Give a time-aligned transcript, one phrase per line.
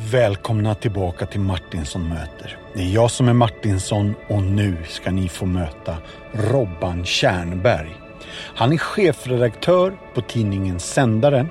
[0.00, 2.58] Välkomna tillbaka till Martinsson möter.
[2.74, 5.96] Det är jag som är Martinsson och nu ska ni få möta
[6.32, 7.96] Robban Kärnberg.
[8.32, 11.48] Han är chefredaktör på tidningen Sändaren.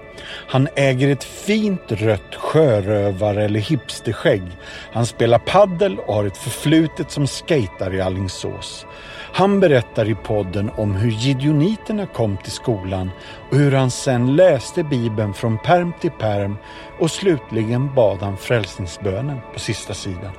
[0.48, 4.44] Han äger ett fint rött sjörövar eller hipsterskägg.
[4.92, 8.86] Han spelar paddel och har ett förflutet som skater i Allingsås.
[9.32, 13.12] Han berättar i podden om hur gideoniterna kom till skolan
[13.52, 16.58] och hur han sen läste Bibeln från perm till perm
[17.00, 20.32] och slutligen bad han frälsningsbönen på sista sidan.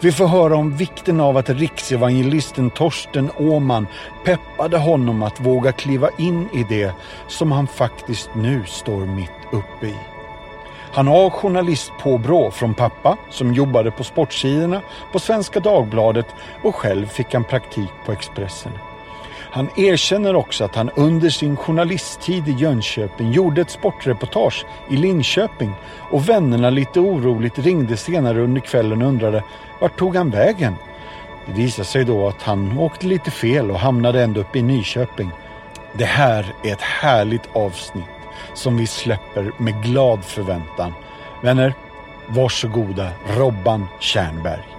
[0.00, 3.86] Vi får höra om vikten av att riksevangelisten Torsten Åman
[4.24, 6.92] peppade honom att våga kliva in i det
[7.28, 10.11] som han faktiskt nu står mitt uppe i.
[10.94, 16.26] Han har journalistpåbrå från pappa som jobbade på sportsidorna på Svenska Dagbladet
[16.62, 18.72] och själv fick han praktik på Expressen.
[19.50, 25.72] Han erkänner också att han under sin journalisttid i Jönköping gjorde ett sportreportage i Linköping
[26.10, 29.44] och vännerna lite oroligt ringde senare under kvällen och undrade
[29.80, 30.74] vart tog han vägen?
[31.46, 35.30] Det visade sig då att han åkte lite fel och hamnade ändå uppe i Nyköping.
[35.92, 38.21] Det här är ett härligt avsnitt
[38.54, 40.92] som vi släpper med glad förväntan.
[41.42, 41.74] Vänner,
[42.28, 44.72] varsågoda Robban Kärnberg.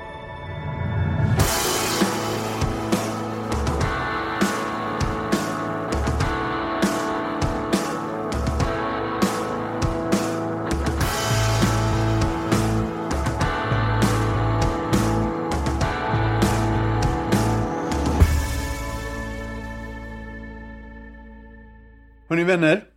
[22.33, 22.92] Hörni vänner,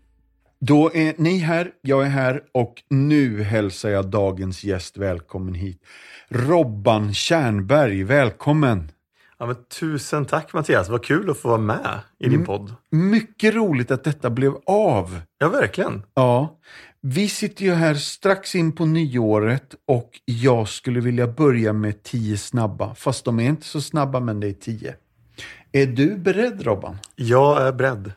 [0.59, 5.83] då är ni här, jag är här och nu hälsar jag dagens gäst välkommen hit.
[6.29, 8.91] Robban Kärnberg, välkommen!
[9.39, 12.47] Ja, men tusen tack Mattias, vad kul att få vara med i din Mm.
[12.47, 12.75] podd.
[12.91, 15.21] Mycket roligt att detta blev av.
[15.39, 16.03] Ja, verkligen.
[16.15, 16.59] Ja,
[17.01, 22.37] vi sitter ju här strax in på nyåret och jag skulle vilja börja med tio
[22.37, 22.95] snabba.
[22.95, 24.95] Fast de är inte så snabba, men det är tio.
[25.73, 26.97] Är du beredd Robban?
[27.17, 28.13] Jag är beredd.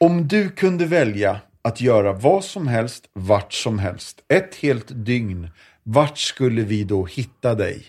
[0.00, 5.48] Om du kunde välja att göra vad som helst, vart som helst, ett helt dygn,
[5.82, 7.82] vart skulle vi då hitta dig?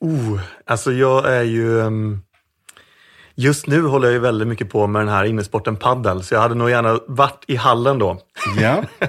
[0.00, 1.80] Oh, alltså jag är ju...
[1.80, 2.18] ehm,
[3.34, 6.40] Just nu håller jag ju väldigt mycket på med den här innesporten paddel, så jag
[6.40, 8.18] hade nog gärna varit i hallen då.
[8.60, 8.82] Ja,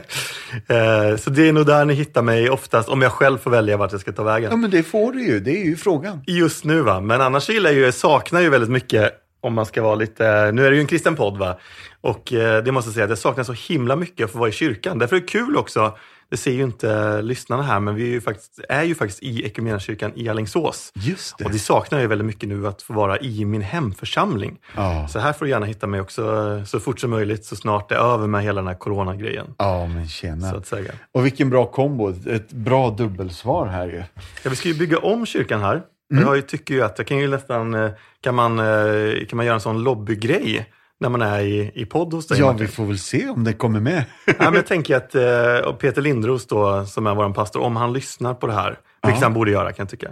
[0.67, 3.77] Eh, Så det är nog där ni hittar mig oftast, om jag själv får välja
[3.77, 4.61] vart jag ska ta ja vägen.
[4.61, 5.39] men det får du ju.
[5.39, 6.23] Det är ju frågan.
[6.27, 9.13] Just nu va, men annars gillar jag ju, jag saknar ju väldigt mycket
[9.43, 11.57] om man ska vara lite, nu är det ju en kristen podd va,
[12.01, 14.49] och eh, det måste jag säga att jag saknar så himla mycket att få vara
[14.49, 14.99] i kyrkan.
[14.99, 15.97] Därför är det kul också,
[16.29, 19.45] det ser ju inte lyssnarna här, men vi är ju faktiskt, är ju faktiskt i
[19.45, 20.91] Equmeniakyrkan i Alingsås.
[20.95, 21.45] Just det.
[21.45, 24.59] Och det saknar jag väldigt mycket nu, att få vara i min hemförsamling.
[24.75, 25.07] Ja.
[25.07, 26.21] Så här får du gärna hitta mig också
[26.57, 29.47] eh, så fort som möjligt, så snart det är över med hela den här coronagrejen.
[29.57, 30.51] Ja, men tjena.
[30.51, 30.91] Så att säga.
[31.11, 32.13] Och vilken bra kombo.
[32.29, 34.03] Ett bra dubbelsvar här ju.
[34.43, 35.81] Ja, vi ska ju bygga om kyrkan här.
[36.17, 36.33] Mm.
[36.35, 37.91] Jag tycker ju att jag kan ju nästan, eh,
[38.21, 40.69] kan man, eh, kan man göra en sån lobbygrej
[40.99, 42.39] när man är i, i podd hos dig?
[42.39, 42.65] Ja, Martin?
[42.65, 44.03] vi får väl se om det kommer med.
[44.25, 47.93] ja, men jag tänker att eh, Peter Lindros då, som är vår pastor, om han
[47.93, 49.25] lyssnar på det här, vilket Ja.
[49.25, 50.09] han borde göra kan jag tycka,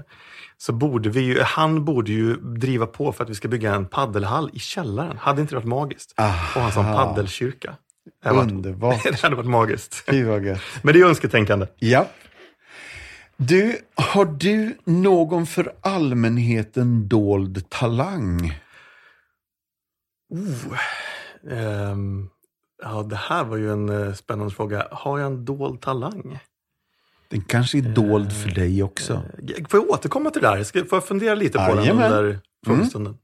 [0.58, 3.86] så borde vi ju, han borde ju driva på för att vi ska bygga en
[3.86, 5.18] paddelhall i källaren.
[5.18, 6.14] Hade inte det varit magiskt?
[6.20, 6.48] Aha.
[6.56, 7.74] Och ha en sån paddelkyrka.
[8.24, 9.04] Det hade varit- Underbart.
[9.04, 10.04] Det hade varit magiskt.
[10.10, 10.62] Fy vad gött.
[10.82, 11.68] Men det är önsketänkande.
[11.80, 12.06] Ja.
[13.48, 18.60] Du, har du någon för allmänheten dold talang?
[20.30, 20.78] Oh,
[21.52, 22.30] ehm,
[22.84, 24.88] ja, det här var ju en eh, spännande fråga.
[24.92, 26.40] Har jag en dold talang?
[27.28, 29.14] Den kanske är dold för dig också.
[29.14, 30.58] Eh, Får jag återkomma till det där?
[30.58, 32.12] Jag ska, får jag fundera lite på den Jajamän.
[32.14, 33.18] under frågestunden?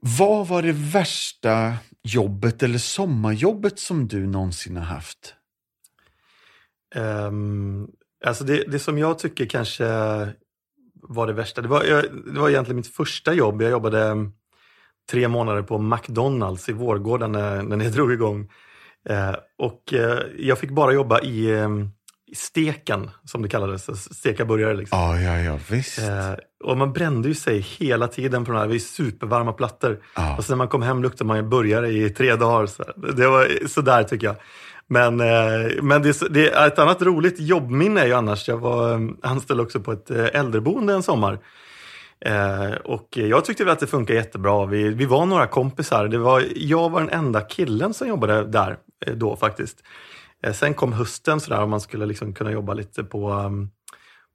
[0.00, 5.34] Vad var det värsta jobbet eller sommarjobbet som du någonsin har haft?
[6.94, 7.88] Ehm,
[8.24, 9.86] alltså det, det som jag tycker kanske
[11.08, 12.04] var det värsta, det var, jag,
[12.34, 13.62] det var egentligen mitt första jobb.
[13.62, 14.32] Jag jobbade mm,
[15.10, 18.50] tre månader på McDonalds i Vårgårda när, när det drog igång.
[19.08, 21.68] Eh, och eh, jag fick bara jobba i, eh,
[22.26, 24.74] i steken, som det kallades, alltså steka burgare.
[24.74, 24.98] Liksom.
[24.98, 25.98] Ja, ja, ja, visst.
[25.98, 26.32] Eh,
[26.64, 30.02] och man brände ju sig hela tiden på de här, det var supervarma plattor.
[30.16, 30.36] Ja.
[30.36, 32.66] Och sen när man kom hem luktade man ju burgare i tre dagar.
[32.66, 32.84] Så
[33.16, 34.36] det var sådär tycker jag.
[34.88, 38.92] Men, eh, men det, det är ett annat roligt jobbminne är ju annars, jag var
[38.92, 41.38] eh, anställd också på ett eh, äldreboende en sommar.
[42.24, 44.66] Eh, och jag tyckte väl att det funkade jättebra.
[44.66, 46.08] Vi, vi var några kompisar.
[46.08, 48.76] Det var, jag var den enda killen som jobbade där
[49.14, 49.82] då faktiskt.
[50.42, 53.70] Eh, sen kom hösten sådär och man skulle liksom kunna jobba lite på, um,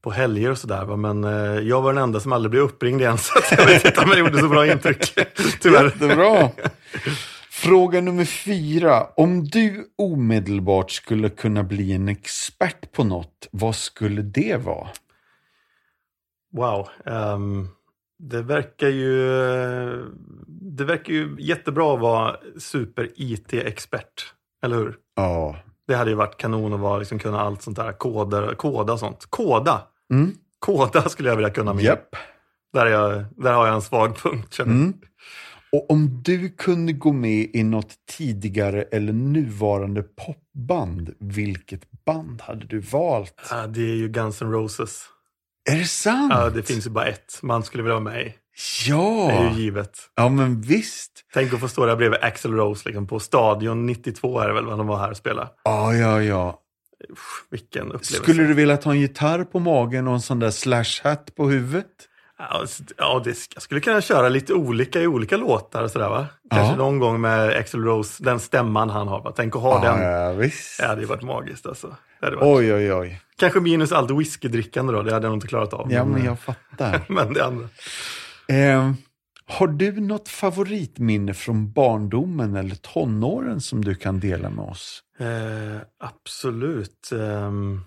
[0.03, 0.85] på helger och sådär.
[0.97, 4.01] Men eh, jag var den enda som aldrig blev uppringd igen så jag vet inte
[4.01, 5.13] om jag gjorde så bra intryck.
[5.61, 5.83] Tyvärr.
[5.83, 6.49] Jättebra.
[7.63, 9.07] Fråga nummer fyra.
[9.15, 14.87] Om du omedelbart skulle kunna bli en expert på något, vad skulle det vara?
[16.53, 16.89] Wow.
[17.05, 17.67] Um,
[18.19, 19.17] det verkar ju
[20.47, 24.33] det verkar ju jättebra att vara super-IT-expert.
[24.63, 24.95] Eller hur?
[25.15, 25.55] Ja.
[25.87, 27.91] Det hade ju varit kanon att vara, liksom, kunna allt sånt där.
[27.91, 29.25] Koda, koda och sånt.
[29.29, 29.87] Koda!
[30.13, 30.31] Mm.
[30.59, 31.83] Koda skulle jag vilja kunna mer.
[31.83, 32.15] Japp.
[32.73, 34.53] Där, är jag, där har jag en svag punkt.
[34.53, 34.71] Känner.
[34.71, 34.93] Mm.
[35.71, 42.65] Och om du kunde gå med i något tidigare eller nuvarande popband, vilket band hade
[42.65, 43.41] du valt?
[43.49, 45.05] Ja, det är ju Guns N' Roses.
[45.69, 46.33] Är det sant?
[46.35, 48.33] Ja, det finns ju bara ett man skulle vilja vara med i.
[48.87, 49.27] Ja!
[49.27, 49.97] Det är ju givet.
[50.15, 51.11] Ja, men visst.
[51.33, 54.65] Tänk att få stå där bredvid Axl Rose liksom, på Stadion 92 är det väl,
[54.65, 55.49] när de var här och spelade.
[55.63, 56.61] Ja, ja, ja.
[57.11, 58.13] Usch, vilken upplevelse.
[58.13, 61.87] Skulle du vilja ta en gitarr på magen och en sån där slash-hatt på huvudet?
[62.49, 66.09] Ja, s- ja det, jag skulle kunna köra lite olika i olika låtar och sådär
[66.09, 66.27] va?
[66.49, 66.75] Kanske Ja.
[66.77, 69.21] någon gång med Axl Rose, den stämman han har.
[69.23, 69.33] Va?
[69.35, 70.01] Tänk att ha den.
[70.11, 70.79] ja, visst.
[70.79, 71.95] Det hade ju varit magiskt alltså.
[72.21, 72.37] Varit.
[72.41, 73.21] Oj, oj, oj.
[73.37, 75.91] Kanske minus allt whiskydrickande då, det hade jag nog inte klarat av.
[75.91, 77.01] Ja, men jag fattar.
[77.09, 77.67] men det andra.
[78.47, 78.91] Eh,
[79.45, 85.03] har du något favoritminne från barndomen eller tonåren som du kan dela med oss?
[85.19, 87.11] Eh, absolut.
[87.11, 87.81] Ehm,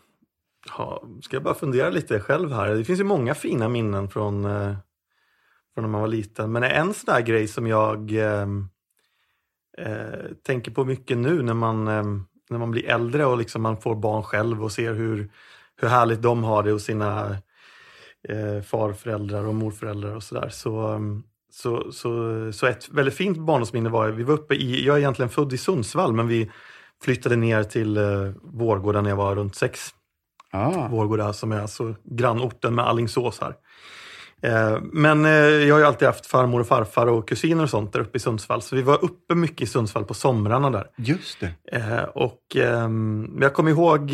[0.69, 2.75] ja, ska jag bara fundera lite själv här.
[2.75, 4.77] Det finns ju många fina minnen från, eh,
[5.75, 6.53] från när man var liten.
[6.53, 8.47] Men en sån där grej som jag eh,
[9.79, 12.05] eh, tänker på mycket nu när man, eh,
[12.51, 15.31] när man blir äldre och liksom man får barn själv och ser hur,
[15.77, 17.37] hur härligt de har det hos sina
[18.29, 20.49] eh, farföräldrar och morföräldrar och sådär.
[20.49, 24.97] Så, ehm, så, så, så ett väldigt fint barndomsminne var, vi var uppe i, jag
[24.97, 26.51] är egentligen född i Sundsvall, men vi
[27.05, 29.95] flyttade ner till eh, Vårgårda när jag var runt sex.
[30.55, 33.55] Ah, Vårgårda som är alltså grannorten med Allingsås här.
[34.45, 37.93] Eh, men eh, jag har ju alltid haft farmor och farfar och kusiner och sånt
[37.93, 38.63] där uppe i Sundsvall.
[38.63, 40.87] Så vi var uppe mycket i Sundsvall på somrarna där.
[40.97, 41.77] just det.
[41.77, 44.11] Eh, och ehm, jag kommer ihåg,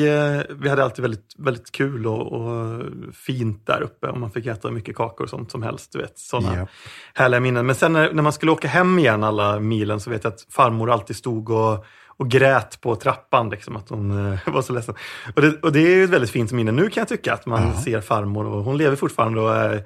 [0.50, 2.82] vi hade alltid väldigt, väldigt kul och, och
[3.12, 4.06] fint där uppe.
[4.06, 5.92] Och man fick äta mycket kakor och sånt som helst.
[5.92, 6.68] Du vet, sådana Japp.
[7.14, 7.66] härliga minnen.
[7.66, 10.46] Men sen när, när man skulle åka hem igen alla milen så vet jag att
[10.50, 11.84] farmor alltid stod och,
[12.20, 13.50] och grät på trappan.
[13.50, 14.94] Liksom, att hon eh, var så ledsen.
[15.36, 17.34] Och det, och det är ju ett väldigt fint minne nu kan jag tycka.
[17.34, 17.82] Att man Ja.
[17.82, 19.40] ser farmor och hon lever fortfarande.
[19.40, 19.84] Och är,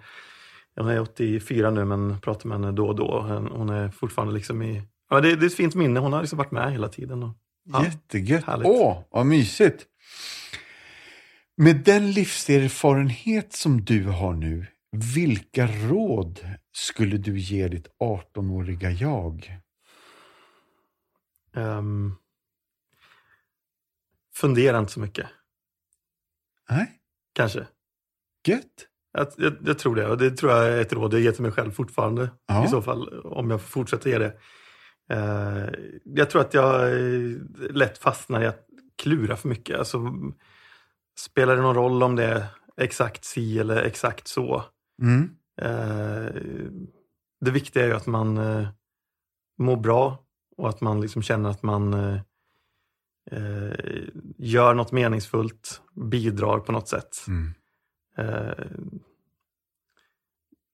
[0.76, 3.20] hon är 84 nu men pratar med henne då och då.
[3.52, 4.82] Hon- är fortfarande liksom i...
[5.10, 6.00] Ja, det, det är ett fint minne.
[6.00, 7.22] Hon har liksom varit med hela tiden.
[7.22, 7.34] Och,
[7.72, 7.84] ja.
[7.84, 8.44] Jättegött.
[8.44, 8.66] härligt.
[8.66, 9.84] Åh, vad mysigt.
[11.56, 14.66] Med den livserfarenhet som du har nu,
[15.14, 16.40] vilka råd
[16.72, 19.58] skulle du ge ditt 18-åriga jag?
[21.56, 22.12] Ehm,
[24.34, 25.26] fundera inte så mycket,
[26.70, 27.00] Nej,
[27.34, 27.66] kanske.
[28.46, 28.88] gött.
[29.12, 30.08] Jag, jag, jag tror det.
[30.08, 32.30] Och det tror jag är ett råd jag ger till mig själv fortfarande.
[32.46, 32.64] Ja.
[32.64, 34.38] I så fall, om jag får fortsätta ge det.
[35.10, 35.68] Eh,
[36.04, 37.38] jag tror att jag eh,
[37.70, 38.66] lätt fastnar i att
[39.02, 39.78] klura för mycket.
[39.78, 40.12] Alltså,
[41.18, 42.46] spelar det någon roll om det är
[42.76, 44.64] exakt si eller exakt så?
[45.02, 45.30] Mm.
[45.60, 46.34] Eh,
[47.40, 48.68] det viktiga är ju att man eh,
[49.58, 50.18] mår bra
[50.56, 51.94] och att man liksom känner att man
[53.30, 54.04] eh,
[54.38, 57.16] gör något meningsfullt, bidrar på något sätt.
[57.28, 57.54] Mm.
[58.18, 58.66] Eh,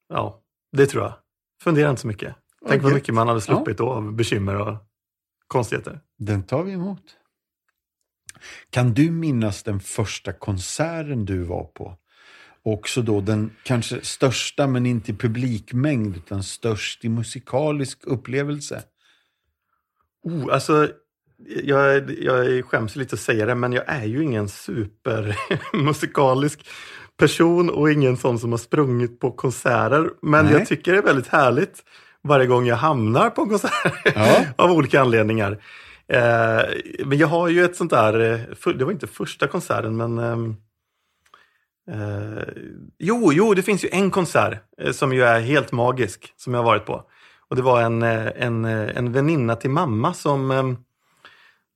[0.08, 0.42] ja,
[0.72, 1.14] det tror jag.
[1.62, 2.34] Fundera inte så mycket.
[2.68, 4.76] Tänk vad mycket man hade sluppit då av bekymmer och
[5.46, 6.00] konstigheter.
[6.18, 7.16] Den tar vi emot.
[8.70, 11.96] Kan du minnas den första konserten du var på?
[12.62, 18.84] Också då den kanske största, men inte i publikmängd, utan störst i musikalisk upplevelse.
[20.22, 20.92] Oh, alltså,
[21.64, 26.68] jag, jag skäms lite att säga det, men jag är ju ingen supermusikalisk
[27.18, 30.10] person och ingen sån som har sprungit på konserter.
[30.22, 30.54] Men Nej.
[30.54, 31.84] jag tycker det är väldigt härligt
[32.22, 34.44] varje gång jag hamnar på en konsert Ja.
[34.64, 35.52] av olika anledningar.
[36.08, 36.62] Eh,
[37.04, 40.18] men jag har ju ett sånt där, eh, för, det var inte första konserten, men
[40.18, 40.56] ehm,
[41.90, 42.42] eh,
[42.98, 46.60] jo, jo, det finns ju en konsert eh, som ju är helt magisk, som jag
[46.60, 47.02] har varit på.
[47.48, 50.76] Och det var en, eh, en, en väninna till mamma som, ehm,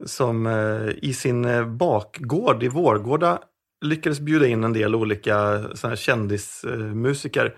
[0.05, 3.39] som eh, i sin eh, bakgård i Vårgårda
[3.85, 7.55] lyckades bjuda in en del olika såna kändismusiker.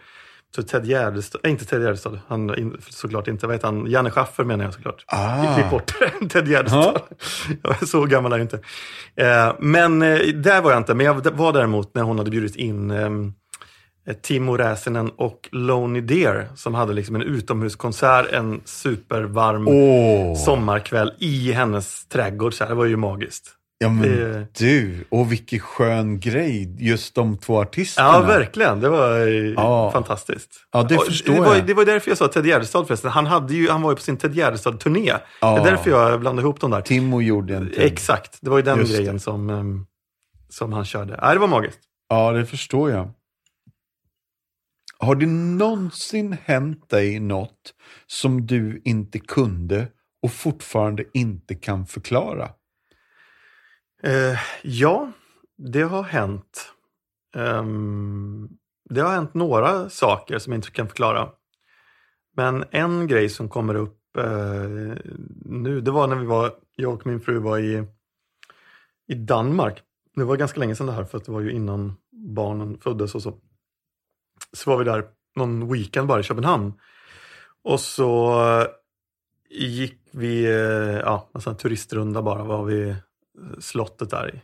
[0.54, 3.86] Så Ted Gärdestad, äh, inte Ted Gärdestad, han, såklart inte, vad heter han?
[3.86, 5.04] Janne Schaffer menar jag såklart.
[5.06, 5.54] Ah.
[5.54, 5.92] Klipp bort
[6.30, 7.00] Ted Gärdestad.
[7.62, 8.60] Är så gammal är jag inte.
[9.16, 9.98] Eh, men
[10.42, 13.32] där var jag inte, men jag var däremot när hon hade bjudit in ehm, eh,
[14.22, 20.36] Timo Räsänen och Lonely Deer som hade liksom en utomhuskonsert en supervarm Åh!
[20.36, 22.54] sommarkväll i hennes trädgård.
[22.54, 23.52] Så här, det var ju magiskt.
[23.78, 28.08] Ja men Det- du, och vilken skön grej, just de två artisterna.
[28.08, 28.80] Ja, verkligen.
[28.80, 29.90] Det var eh, Ja.
[29.92, 30.50] fantastiskt.
[30.72, 31.66] Ja, det Och förstår det var, jag.
[31.66, 33.10] Det var därför jag sa Ted Gärdestad förresten.
[33.10, 35.12] Han, hade ju, han var ju på sin Ted Gärdestad-turné.
[35.40, 35.54] Ja.
[35.54, 36.80] Det är därför jag blandade ihop dem där.
[36.80, 37.82] Timo gjorde en till.
[37.82, 38.98] Exakt, det var ju den Just det.
[38.98, 39.86] grejen som, ehm,
[40.48, 41.18] som han körde.
[41.22, 41.78] Nej, det var magiskt.
[42.08, 43.10] Ja, det förstår jag.
[44.98, 47.74] Har det någonsin hänt dig något
[48.06, 49.88] som du inte kunde
[50.22, 52.50] och fortfarande inte kan förklara?
[54.02, 55.12] Eh, ja,
[55.58, 56.72] det har hänt.
[57.36, 58.48] Um,
[58.90, 61.28] det har hänt några saker som jag inte kan förklara.
[62.36, 64.24] Men en grej som kommer upp eh,
[65.44, 67.84] nu, det var när vi var, jag och min fru var i,
[69.06, 69.82] i Danmark.
[70.14, 73.14] Det var ganska länge sedan det här, för att det var ju innan barnen föddes
[73.14, 73.34] och så.
[74.52, 75.04] Så var vi där
[75.36, 76.72] någon weekend bara i Köpenhamn.
[77.64, 78.42] Och så
[79.50, 82.96] gick vi, eh, ja, en sån här turistrunda bara, var vi
[83.58, 84.42] slottet där i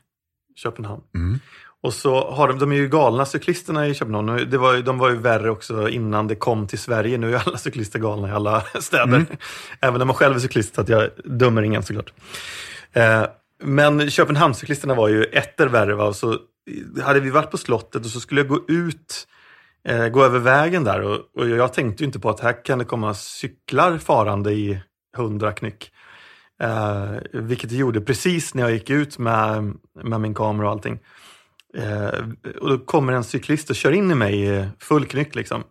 [0.56, 1.02] Köpenhamn.
[1.14, 1.38] Mm.
[1.82, 4.50] Och så har de, de är ju galna cyklisterna i Köpenhamn.
[4.50, 7.18] Det var, de var ju värre också innan det kom till Sverige.
[7.18, 9.26] Nu är alla cyklister galna i alla städer.
[9.80, 12.12] Även när man själv är cyklist, så att jag dömer ingen såklart.
[12.92, 13.24] Eh,
[13.62, 15.94] men Köpenhamnscyklisterna var ju etter värre.
[15.94, 16.12] Va?
[16.12, 16.38] Så
[17.02, 19.26] hade vi varit på slottet och så skulle jag gå ut,
[19.88, 21.00] eh, gå över vägen där.
[21.00, 24.80] Och, och jag tänkte ju inte på att här kan det komma cyklar farande i
[25.16, 25.92] hundra knyck.
[26.62, 30.98] Eh, vilket det gjorde precis när jag gick ut med, med min kamera och allting.
[31.76, 32.28] Eh,
[32.60, 35.34] och då kommer en cyklist och kör in i mig i full knyck.
[35.34, 35.64] Liksom.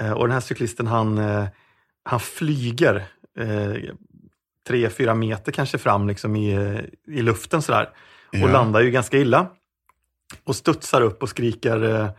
[0.00, 1.44] Eh, och den här cyklisten han, eh,
[2.04, 3.04] han flyger
[3.38, 3.74] eh,
[4.68, 7.90] tre, fyra meter kanske fram liksom i, i luften sådär.
[8.28, 8.52] Och Ja.
[8.52, 9.46] landar ju ganska illa.
[10.44, 12.10] Och studsar upp och skriker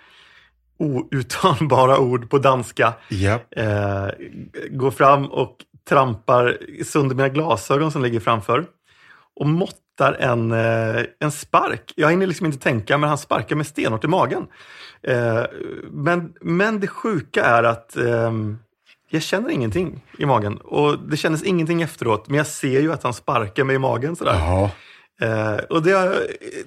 [0.80, 3.40] outtalbara ord på danska Ja.
[3.52, 4.08] eh,
[4.70, 5.56] går fram och
[5.90, 8.66] trampar sönder mina glasögon som ligger framför.
[9.40, 11.94] Och måttar en, eh, en spark.
[11.96, 14.48] Jag hinner liksom inte tänka, men han sparkar mig stenhårt i magen.
[15.04, 15.44] Eh,
[15.92, 18.58] men, men det sjuka är att ehm,
[19.10, 20.58] jag känner ingenting i magen.
[20.58, 24.16] Och det kändes ingenting efteråt, men jag ser ju att han sparkar mig i magen
[24.16, 24.34] sådär.
[24.36, 24.70] Jaha.
[25.22, 26.14] Eh, och det,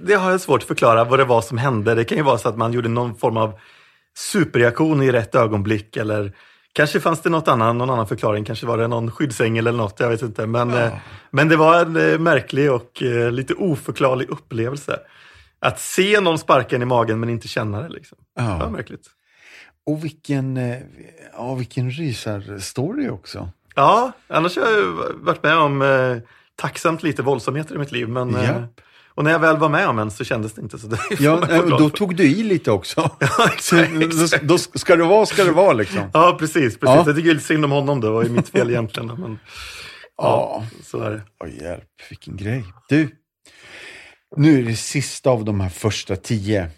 [0.01, 1.95] det har jag svårt att förklara vad det var som hände.
[1.95, 3.53] Det kan ju vara så att man gjorde någon form av
[4.19, 6.33] superreaktion i rätt ögonblick eller
[6.73, 8.45] kanske fanns det något annan, någon annan förklaring.
[8.45, 10.47] Kanske var det någon skyddsängel eller något, jag vet inte.
[10.47, 10.81] Men, Ja.
[10.81, 10.93] eh,
[11.31, 15.01] men det var en eh, märklig och eh, lite oförklarlig upplevelse.
[15.61, 17.89] Att se någon sparka en i magen men inte känna det.
[17.89, 18.19] Liksom.
[18.37, 18.71] Det var Ja.
[18.71, 19.07] märkligt.
[19.87, 20.57] Och vilken,
[21.33, 23.49] ja, vilken rysarstory också.
[23.75, 26.21] Ja, annars har jag varit med om
[26.57, 28.09] tacksamt lite våldsamheter i mitt liv.
[28.09, 28.81] Men, Japp.
[29.15, 30.87] Och när jag väl var med om en så kändes det inte så.
[30.89, 33.11] Det Ja, eh, då tog du i lite också.
[33.21, 34.43] Ja, exakt, exakt.
[34.49, 36.01] då ska det vara, ska det vara liksom.
[36.13, 36.55] Ja, precis.
[36.55, 36.79] precis.
[36.81, 37.03] Ja.
[37.07, 38.01] Jag tycker lite synd om honom.
[38.01, 39.07] Det var ju mitt fel egentligen.
[39.21, 39.39] Men,
[40.17, 40.67] Ja.
[40.85, 41.23] så är det.
[41.45, 42.65] Åh hjälp, vilken grej.
[42.89, 43.09] Du,
[44.37, 46.69] nu är det sista av de här första tio.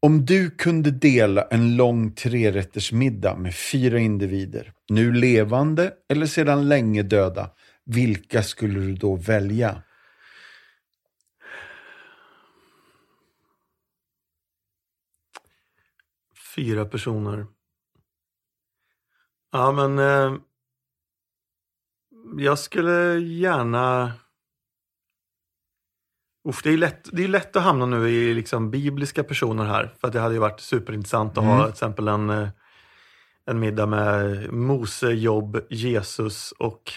[0.00, 7.02] Om du kunde dela en lång trerättersmiddag med fyra individer, nu levande eller sedan länge
[7.02, 7.50] döda,
[7.86, 9.82] vilka skulle du då välja?
[16.54, 17.46] Fyra personer.
[19.52, 20.38] Ja, men eh,
[22.36, 24.12] jag skulle gärna...
[26.48, 29.94] Uff, det är lätt, det är lätt att hamna nu i liksom bibliska personer här.
[30.00, 31.64] För att det hade ju varit superintressant att ha Mm.
[31.64, 32.48] till exempel en, eh,
[33.46, 36.92] en middag med Mose, Jobb, Jesus och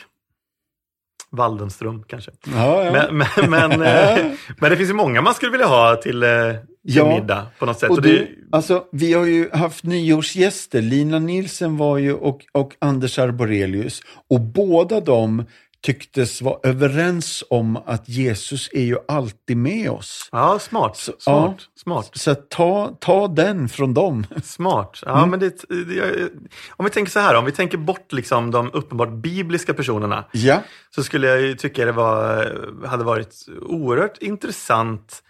[1.36, 2.32] Waldenström kanske.
[2.56, 2.92] Ja, ja.
[2.92, 3.72] Men, men, men,
[4.18, 4.26] eh,
[4.60, 7.10] men det finns ju många man skulle vilja ha till, eh, till Ja.
[7.20, 7.90] middag på något sätt.
[7.90, 10.82] Och det, du, alltså, vi har ju haft nyårsgäster.
[10.82, 14.02] Lina Nilsen var ju och, och Anders Arborelius.
[14.30, 15.46] Och båda de
[15.86, 20.30] tycktes vara överens om att Jesus är ju alltid med oss.
[20.32, 20.98] ja, smart.
[20.98, 21.72] Så- smart, ja.
[21.84, 22.10] smart.
[22.14, 24.26] Så ta, ta den från dem.
[24.44, 25.00] Smart.
[25.06, 25.30] Ja, Mm.
[25.30, 26.30] men det, det,
[26.70, 30.62] om vi tänker så här, om vi tänker bort liksom de uppenbart bibliska personerna Ja,
[30.96, 35.22] så skulle jag tycka det var, hade varit oerhört intressant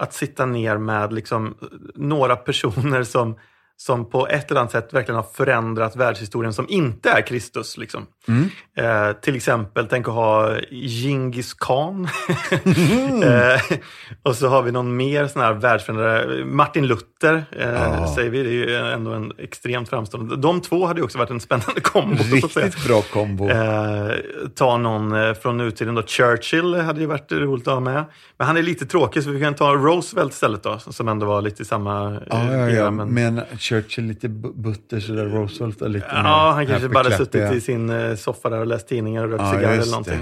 [0.00, 1.54] att sitta ner med liksom
[1.94, 3.38] några personer som,
[3.76, 7.76] som på ett eller annat sätt verkligen har förändrat världshistorien som inte är Kristus.
[7.76, 8.06] Liksom.
[8.28, 8.48] Mm.
[8.76, 12.08] Eh, till exempel, tänk att ha Genghis khan.
[13.24, 13.60] eh,
[14.22, 16.44] och så har vi någon mer sån här världsförändare.
[16.44, 18.12] Martin Luther, eh, Ja.
[18.14, 18.42] säger vi.
[18.42, 20.36] Det är ju ändå en extremt framstående.
[20.36, 22.22] De två hade ju också varit en spännande kombo.
[22.22, 23.48] riktigt bra kombo.
[23.50, 24.10] Eh,
[24.54, 26.02] ta någon eh, från nutiden då.
[26.02, 28.04] Churchill hade ju varit roligt att ha med.
[28.38, 30.78] Men han är lite tråkig så vi kan ta Roosevelt istället då.
[30.78, 32.90] Som ändå var lite i samma eh, Ja, ja, ja.
[32.90, 37.52] men- Men Churchill lite bu- butter sådär, Roosevelt är lite Ja, han kanske bara suttit
[37.52, 40.20] i sin eh, soffa där och läst tidningar och rökt Ja, cigarr eller någonting.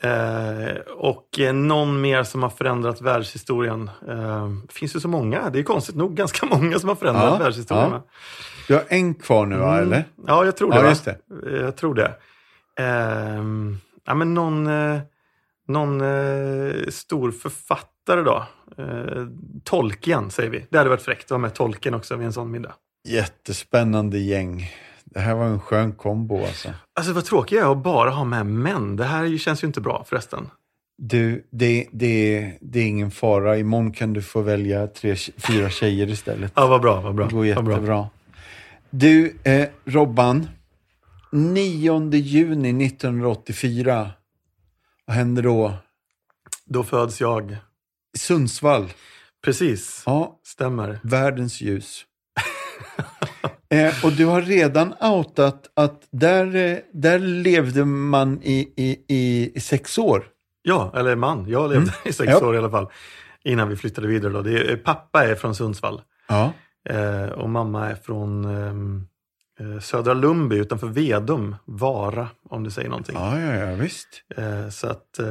[0.00, 3.90] Eh, och eh, någon mer som har förändrat världshistorien.
[4.08, 5.50] Eh, finns ju så många.
[5.50, 7.90] Det är konstigt nog ganska många som har förändrat Ja, världshistorien.
[7.92, 8.02] ja.
[8.68, 9.82] Du har en kvar nu, va, Mm.
[9.92, 10.04] eller?
[10.26, 10.76] Ja, jag tror det.
[10.78, 11.16] Ja, just det.
[11.60, 12.14] Jag tror det.
[12.78, 14.98] Ehm, ja, men någon eh,
[15.68, 18.46] någon eh, stor författare då.
[18.78, 19.26] Eh,
[19.64, 20.66] Tolkien säger vi.
[20.70, 22.74] Det hade varit fräckt att ha med Tolkien också vid en sån middag.
[23.08, 24.70] Jättespännande gäng.
[25.04, 26.68] Det här var en skön kombo alltså.
[26.94, 28.96] Alltså vad tråkigt jag är att bara ha med män.
[28.96, 30.48] Det här känns ju inte bra förresten.
[30.98, 33.58] Du, det, det, det är ingen fara.
[33.58, 36.52] Imorgon kan du få välja tre, fyra tjejer istället.
[36.54, 37.26] Ja, vad bra, vad bra.
[37.26, 37.74] Det går vad bra.
[37.74, 38.08] jättebra.
[38.90, 40.48] Du, eh, Robban.
[41.32, 44.10] 9 juni 1984.
[45.06, 45.72] Vad händer då?
[46.64, 47.56] Då föds jag.
[48.18, 48.92] Sundsvall.
[49.44, 50.98] Precis, Ja, stämmer.
[51.02, 52.04] världens ljus.
[53.74, 59.60] eh, och du har redan outat att där, eh, där levde man i, i, i,
[59.60, 60.24] sex år.
[60.62, 61.48] Ja, eller man.
[61.48, 62.46] Jag levde i sex Ja.
[62.46, 62.86] år i alla fall.
[63.44, 64.32] Innan vi flyttade vidare.
[64.32, 64.42] Då.
[64.42, 66.00] Det är, pappa är från Sundsvall.
[66.28, 66.52] Ja.
[66.88, 69.02] Eh, och mamma är från ehm, eh,
[69.82, 73.14] Södra Lundby utanför Vedum, Vara, om du säger någonting.
[73.14, 74.08] Ja, ja, ja, visst.
[74.36, 75.26] Eh, så att, eh,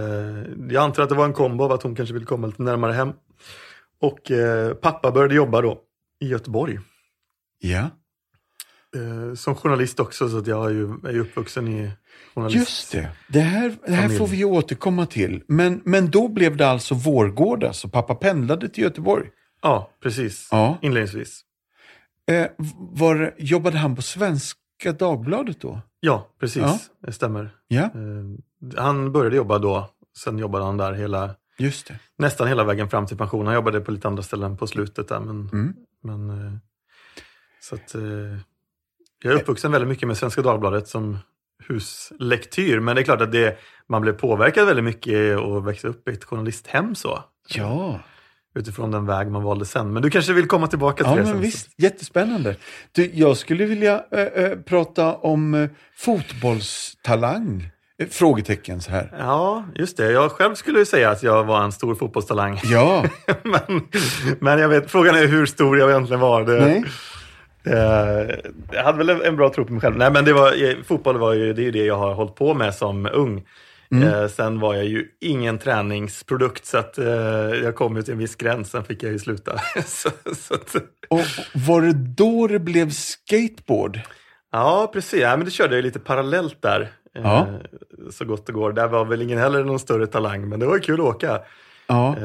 [0.70, 2.94] jag antar att det var en kombo av att hon kanske ville komma lite närmare
[2.94, 3.12] hem.
[4.02, 5.82] Och eh, pappa började jobba då
[6.20, 6.80] i Göteborg.
[7.60, 7.90] Ja,
[8.96, 11.92] Eh, som journalist också, så att jag är ju, är uppvuxen i
[12.36, 12.58] journalist.
[12.58, 13.10] just det.
[13.28, 15.44] Det här, det här får vi återkomma till.
[15.48, 19.28] Men, men då blev det alltså Vårgårda, så pappa pendlade till Göteborg.
[19.62, 20.48] Ja, precis.
[20.52, 20.78] Ja.
[20.82, 21.42] Inledningsvis.
[22.30, 22.48] Eh,
[22.78, 25.82] var, jobbade han på Svenska Dagbladet då?
[26.00, 26.62] Ja, precis.
[26.62, 26.80] Ja.
[27.06, 27.50] Det stämmer.
[27.68, 29.90] Ja, Eh, han började jobba då.
[30.18, 31.36] Sen jobbade han där hela,
[32.18, 33.46] nästan hela vägen fram till pension.
[33.46, 35.20] Han jobbade på lite andra ställen på slutet där.
[35.20, 35.74] Men, Mm.
[36.04, 36.54] men, eh,
[37.62, 38.02] så att, eh,
[39.24, 41.18] jag är uppvuxen väldigt mycket med Svenska Dagbladet som
[41.68, 42.80] huslektyr.
[42.80, 46.12] Men det är klart att det, man blev påverkad väldigt mycket och växte upp i
[46.12, 47.24] ett journalisthem så.
[47.48, 48.00] Ja,
[48.56, 49.94] Utifrån den väg man valde sen.
[49.94, 51.42] Men du kanske vill komma tillbaka till ja det men sen?
[51.42, 51.70] visst.
[51.78, 52.56] Jättespännande.
[52.92, 57.70] Du, jag skulle vilja eh, eh, prata om eh, fotbollstalang.
[58.10, 59.14] Frågetecken så här.
[59.20, 60.12] Ja, just det.
[60.12, 62.60] Jag själv skulle ju säga att jag var en stor fotbollstalang.
[62.64, 63.06] Ja,
[63.44, 63.82] men,
[64.40, 66.44] men jag vet, frågan är hur stor jag egentligen var.
[66.44, 66.84] Det, nej.
[67.64, 68.36] Eh,
[68.72, 69.98] jag hade väl en, bra tro på mig själv.
[69.98, 72.54] Nej, men det var, fotboll var ju, det är ju det jag har hållit på
[72.54, 73.44] med som ung.
[73.92, 77.06] Eh, sen var jag ju ingen träningsprodukt så att eh,
[77.64, 79.58] jag kom ju till en viss gräns, sen fick jag ju sluta.
[79.86, 80.76] så, så att,
[81.10, 81.20] Och
[81.54, 84.00] var det då det blev skateboard?
[84.52, 85.22] ja, precis.
[85.22, 86.82] Ja, men det körde jag lite parallellt där.
[86.82, 86.88] Eh,
[87.24, 87.48] Ja.
[88.12, 88.72] Så gott det går.
[88.74, 91.42] Där var väl ingen heller någon större talang, men det var kul att åka.
[91.88, 92.16] Ja,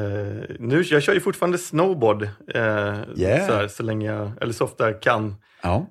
[0.59, 3.47] nu, jag kör ju fortfarande snowboard Yeah.
[3.47, 5.35] så, här, så länge jag, eller så ofta jag kan.
[5.61, 5.85] ja.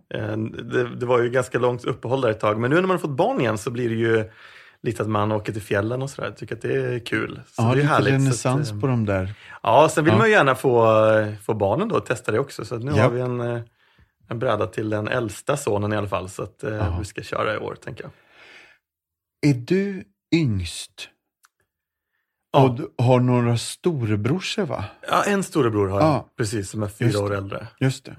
[0.73, 2.99] Det, det var ju ganska långt uppehåll där ett tag, men nu när man har
[2.99, 4.25] fått barn igen så blir det ju
[4.87, 6.29] lite att man åker till fjällen och sådär.
[6.29, 7.40] Jag tycker att det är kul.
[7.46, 8.12] Så ja det är lite härligt.
[8.12, 9.35] Renässans att, eh, på de där.
[9.62, 10.18] Ja, sen vill Ja.
[10.18, 10.87] man ju gärna få,
[11.44, 12.64] få barnen då att testa det också.
[12.64, 13.03] Så nu Ja.
[13.03, 13.61] har vi en, eh,
[14.29, 16.29] en bräda till den äldsta sonen i alla fall.
[16.29, 16.96] Så att eh, Ja.
[16.99, 18.12] vi ska köra i år, tänker jag.
[19.51, 21.09] Är du yngst?
[22.53, 22.64] Ja.
[22.64, 24.85] Och du har några storebrorsor va?
[25.11, 26.29] Ja, en storebror har jag, Ja.
[26.37, 27.66] precis, som är fyra år äldre.
[27.81, 28.14] Just det.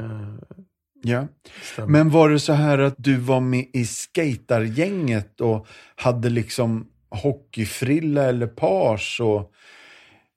[1.05, 1.27] Eh, Ja.
[1.63, 1.89] stämmer.
[1.89, 8.23] Men var det så här att du var med i skatargänget och hade liksom hockeyfrilla
[8.23, 9.51] eller page och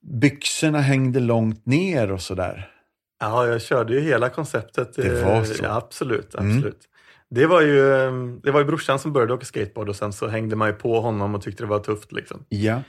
[0.01, 2.67] byxorna hängde långt ner och sådär?
[3.19, 4.93] Ja, jag körde ju hela konceptet.
[4.95, 5.63] Det eh, var så.
[5.63, 6.55] Ja, absolut, Mm.
[6.55, 6.79] absolut.
[7.29, 8.11] Det, var ju, eh,
[8.43, 10.99] det var ju brorsan som började åka skateboard och sen så hängde man ju på
[11.01, 12.11] honom och tyckte det var tufft.
[12.11, 12.45] Liksom.
[12.49, 12.81] Ja.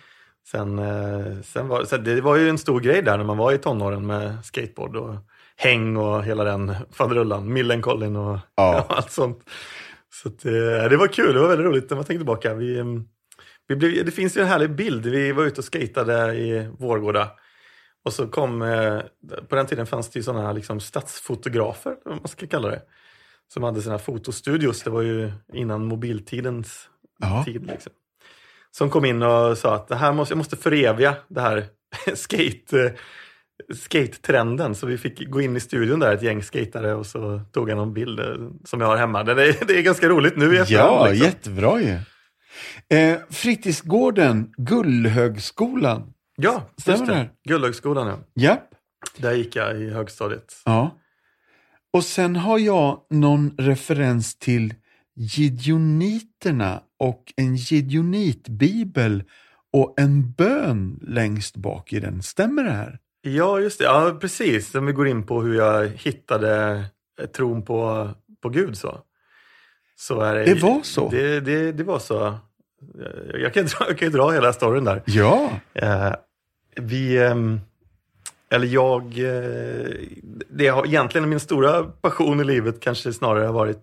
[0.51, 3.53] Sen, eh, sen var, så det var ju en stor grej där när man var
[3.53, 5.15] i tonåren med skateboard och
[5.57, 8.87] häng och hela den faderullan, Millencolin och Ja.
[8.89, 9.41] allt sånt.
[10.11, 12.55] Så att, eh, det var kul, det var väldigt roligt när man tänkte tillbaka.
[12.55, 12.85] Vi, eh,
[13.69, 17.31] vi blev, det finns ju en härlig bild, vi var ute och skatade i Vårgårda.
[18.05, 19.01] Och så kom, eh,
[19.49, 22.83] på den tiden fanns det ju sådana liksom stadsfotografer, vad man ska kalla det.
[23.53, 26.89] Som hade sina fotostudios, det var ju innan mobiltidens
[27.19, 27.45] Ja.
[27.45, 27.67] tid.
[27.67, 27.93] Liksom.
[28.71, 31.65] Som kom in och sa att det här måste, jag måste föreviga det här
[32.15, 32.93] skate, eh,
[33.75, 34.75] skate-trenden.
[34.75, 37.77] Så vi fick gå in i studion där, ett gäng skatare, och så tog jag
[37.77, 38.27] någon bild eh,
[38.65, 39.25] som jag har hemma.
[39.25, 40.93] Det är, det är ganska roligt nu i efterhand.
[40.93, 41.27] Ja, liksom.
[41.27, 41.99] jättebra ju.
[42.99, 46.13] Eh, fritidsgården, Gullhögskolan.
[46.37, 47.31] Ja, Stämmer det?
[47.49, 48.19] Gullhögskolan, ja.
[48.35, 48.69] Japp.
[49.17, 50.53] Där gick jag i högstadiet.
[50.65, 50.99] Ja.
[51.93, 54.75] Och sen har jag någon referens till
[55.17, 59.25] Gideoniterna och en Gideonitbibel
[59.73, 62.23] och en bön längst bak i den.
[62.23, 62.99] Stämmer det här?
[63.23, 63.85] Ja, just det.
[63.85, 64.75] Ja, precis.
[64.75, 66.85] Om vi går in på hur jag hittade
[67.21, 68.11] eh, tron på,
[68.43, 69.01] på Gud så.
[69.97, 71.09] så är det, Det var så?
[71.09, 72.39] Det, det, det var så.
[73.35, 75.03] jag kan, dra, jag kan dra hela storyn där.
[75.07, 75.51] Ja.
[75.75, 76.13] Eh,
[76.77, 77.61] vi, ehm,
[78.51, 79.91] eller jag, eh,
[80.51, 83.83] det har egentligen min stora passion i livet kanske snarare har varit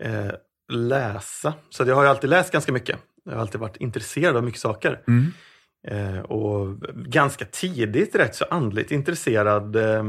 [0.00, 0.30] eh,
[0.72, 1.54] läsa.
[1.70, 2.98] Så jag har ju alltid läst ganska mycket.
[3.24, 5.00] Jag har alltid varit intresserad av mycket saker.
[5.08, 5.32] Mm.
[5.88, 10.04] Eh, och ganska tidigt rätt så andligt intresserad eh,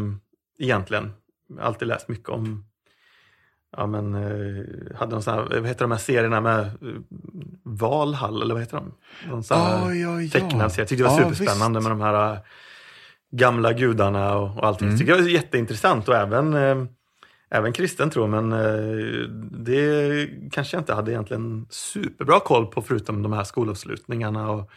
[0.60, 1.12] egentligen.
[1.60, 2.65] Alltid läst mycket om
[3.77, 6.69] Ja men, eh, hade någon sån här, vad heter de här serierna med eh,
[7.63, 8.93] Valhall, eller vad heter de?
[9.29, 10.29] Någon sån här Ah, ja, ja.
[10.29, 10.81] tecknad serie.
[10.81, 11.89] Jag tyckte det var Ja, superspännande visst.
[11.89, 12.39] med de här
[13.31, 14.88] gamla gudarna och, och allting.
[14.88, 14.91] Mm.
[14.97, 16.53] Jag tycker det var jätteintressant och även,
[17.49, 18.49] även kristen tro, men
[19.65, 24.51] det kanske jag inte hade egentligen superbra koll på förutom de här skolavslutningarna.
[24.51, 24.71] Och,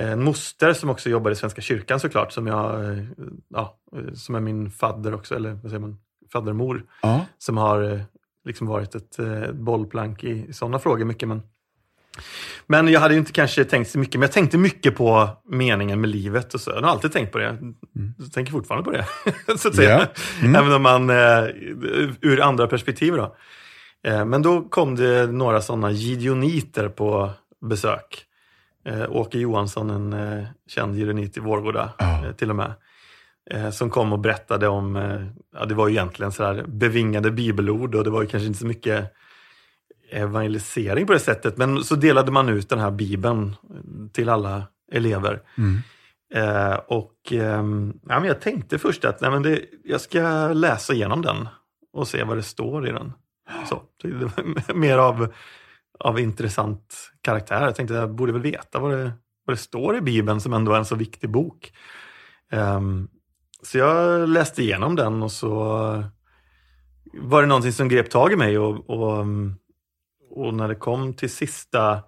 [0.00, 3.04] en moster som också jobbar i Svenska kyrkan såklart, som, jag, eh,
[3.48, 5.98] ja, eh, som är min fadder också, eller vad säger man,
[6.32, 7.26] faddermor Ja.
[7.38, 8.00] som har eh,
[8.44, 11.28] liksom varit ett eh, bollplank i, i sådana frågor mycket.
[11.28, 11.42] Men,
[12.66, 16.00] men jag hade ju inte kanske tänkt så mycket, men jag tänkte mycket på meningen
[16.00, 16.70] med livet och så.
[16.70, 17.58] Jag har alltid tänkt på det.
[18.18, 19.06] Jag tänker fortfarande på det,
[19.58, 19.90] så att säga.
[19.98, 20.06] Ja.
[20.46, 20.54] Mm.
[20.56, 21.44] Även om man, eh,
[22.20, 23.36] ur andra perspektiv då.
[24.04, 27.30] Eh, men då kom det några sådana gideoniter på
[27.70, 28.24] besök.
[28.84, 32.26] Eh, Åke Johansson, en eh, känd gideonit i Vårgårda Ja.
[32.26, 32.72] eh, till och med.
[33.50, 35.20] Eh, som kom och berättade om, eh,
[35.58, 38.66] ja det var ju egentligen sådär bevingade bibelord och det var ju kanske inte så
[38.66, 39.12] mycket
[40.12, 41.56] evangelisering på det sättet.
[41.56, 43.56] Men så delade man ut den här bibeln
[44.12, 44.62] till alla
[44.92, 45.40] elever.
[45.58, 45.78] Mm.
[46.34, 50.92] Eh, och ehm, ja, men jag tänkte först att nej, men det, jag ska läsa
[50.92, 51.48] igenom den
[51.92, 53.12] och se vad det står i den.
[53.68, 55.32] Så, det var mer av,
[56.00, 57.62] av intressant karaktär.
[57.64, 59.12] Jag tänkte jag borde väl veta vad det,
[59.46, 61.72] vad det står i Bibeln som ändå är en så viktig bok.
[62.52, 63.08] Ehm,
[63.62, 65.48] så jag läste igenom den och så
[67.12, 69.26] var det någonting som grep tag i mig och, och,
[70.30, 72.02] och när det kom till sista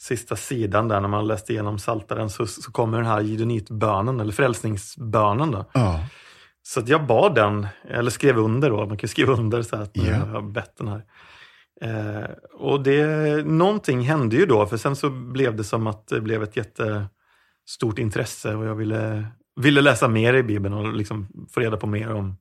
[0.00, 4.32] sista sidan där när man läste igenom Saltaren så, så kommer den här gideonitbönen, eller
[4.32, 5.50] frälsningsbönen.
[5.50, 5.70] Då.
[5.74, 6.04] Ja.
[6.62, 9.90] Så att jag bad den, eller skrev under då, man kan skriva under så att
[9.92, 10.04] Ja.
[10.06, 11.04] jag har bett den här.
[11.80, 13.06] Eh, och det,
[13.46, 17.98] någonting hände ju då, för sen så blev det som att det blev ett jättestort
[17.98, 19.26] intresse och jag ville,
[19.60, 22.36] ville läsa mer i Bibeln och liksom få reda på mer om,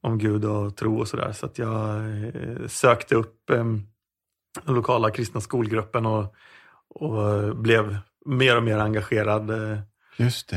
[0.00, 1.32] om Gud och tro och sådär.
[1.32, 3.64] Så att jag eh, sökte upp eh,
[4.62, 6.34] den lokala kristna skolgruppen och,
[6.88, 9.78] och blev mer och mer engagerad eh,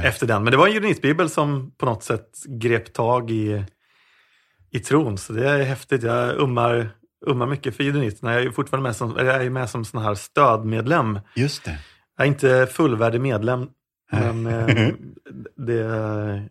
[0.05, 0.43] efter den.
[0.43, 3.63] Men det var en gideonitbibel som på något sätt grep tag i,
[4.71, 5.17] i tron.
[5.17, 6.03] Så det är häftigt.
[6.03, 6.89] Jag ummar,
[7.27, 8.31] ummar mycket för gideoniterna.
[8.33, 11.19] Jag är ju fortfarande med som, jag är med som sån här stödmedlem.
[11.35, 11.79] Just det.
[12.17, 13.69] Jag är inte fullvärdig medlem.
[14.11, 14.65] Men eh,
[15.55, 15.83] det,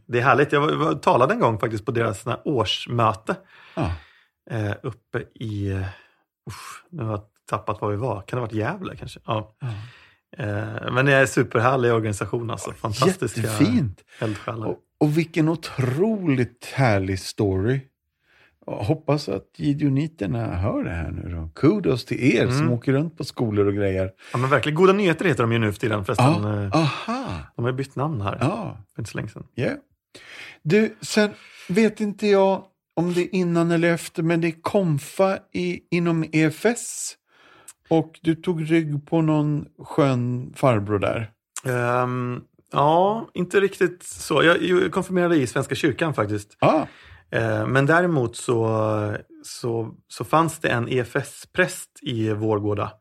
[0.06, 0.52] det är härligt.
[0.52, 3.36] Jag var, talade en gång faktiskt på deras sån årsmöte
[3.74, 3.92] Ja.
[4.50, 5.70] eh, uppe i...
[5.70, 5.80] eh,
[6.48, 8.20] Usch, nu har jag tappat var vi var.
[8.20, 9.20] Kan det ha varit Gävle kanske?
[9.26, 9.56] Ja.
[10.38, 12.72] Eh, men det är en superhärlig organisation alltså.
[12.72, 14.00] Fantastiska Jättefint.
[14.18, 14.66] eldsjälar.
[14.66, 17.80] Och, och vilken otroligt härlig story.
[18.66, 21.50] Hoppas att gideoniterna hör det här nu då.
[21.54, 22.72] Kudos till er som Mm.
[22.72, 24.10] åker runt på skolor och grejer.
[24.32, 24.76] Ja, men verkligen.
[24.76, 26.26] Goda nyheter heter de ju nu för tiden förresten.
[26.42, 27.24] Ja, Eh, aha.
[27.56, 29.46] De har ju bytt namn här Ja, för inte så länge sedan.
[29.54, 29.70] ja.
[30.62, 31.30] Du, sen
[31.68, 32.64] vet inte jag
[32.96, 37.14] om det är innan eller efter, men det är konfa i, inom EFS.
[37.88, 41.30] Och du tog rygg på någon skön farbror där.
[41.66, 42.40] Ehm,
[42.72, 44.42] ja, inte riktigt så.
[44.42, 46.56] Jag, konfirmerade i Svenska kyrkan faktiskt.
[46.60, 46.86] Ah,
[47.66, 52.92] men däremot så, så, så fanns det en EFS-präst i Vårgårda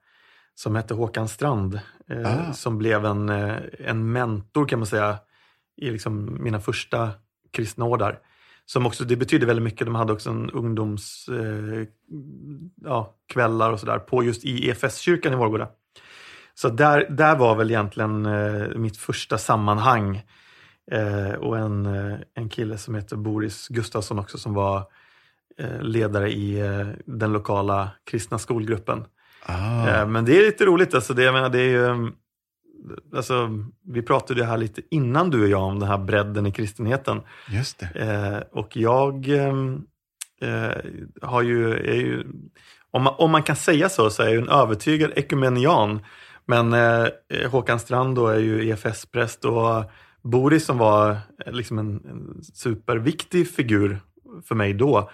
[0.56, 1.80] som hette Håkan Strand.
[2.10, 2.54] Eh, Ah.
[2.54, 5.18] Som blev en, eh, en mentor kan man säga
[5.78, 7.12] i liksom mina första
[7.54, 8.20] kristna år där.
[8.66, 9.88] Som också, det betydde väldigt mycket.
[9.88, 11.88] De hade också en ungdoms eh,
[12.82, 13.16] ja,
[13.72, 15.68] och sådär på just i EFS-kyrkan i Vårgårda.
[16.54, 20.22] Så där, där var väl egentligen eh, mitt första sammanhang.
[20.92, 24.84] Eh, och en, eh, en kille som heter Boris Gustafsson också som var
[25.58, 29.06] eh, ledare i eh, den lokala kristna skolgruppen.
[29.46, 29.90] ah.
[29.90, 30.94] Eh, men det är lite roligt.
[30.94, 32.14] Alltså det, jag menar, det är ju, mm,
[33.16, 33.50] alltså,
[33.86, 37.22] vi pratade ju här lite innan du och jag om den här bredden i kristenheten.
[37.50, 38.00] just det.
[38.00, 39.82] Eh, och jag ehm,
[40.42, 40.72] eh,
[41.22, 42.24] har ju, är ju
[42.92, 46.00] om, man, om man kan säga så, så är jag en övertygad ekumenian.
[46.46, 47.08] Men eh,
[47.50, 49.92] Håkan Strand då är ju EFS-präst och
[50.26, 51.12] Boris som var
[51.46, 54.00] eh, liksom en, en superviktig figur
[54.48, 55.10] för mig då.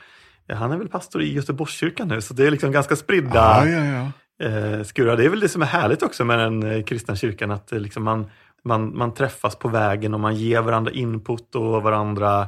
[0.49, 3.67] eh, Han är väl pastor i Göteborgskyrkan nu, så det är liksom ganska spridda Ja,
[3.67, 4.45] ja, ja.
[4.47, 5.17] eh, skurar.
[5.17, 7.79] Det är väl det som är härligt också med den eh, kristna kyrkan, att eh,
[7.79, 8.25] liksom man,
[8.63, 12.47] man, man träffas på vägen och man ger varandra input och varandra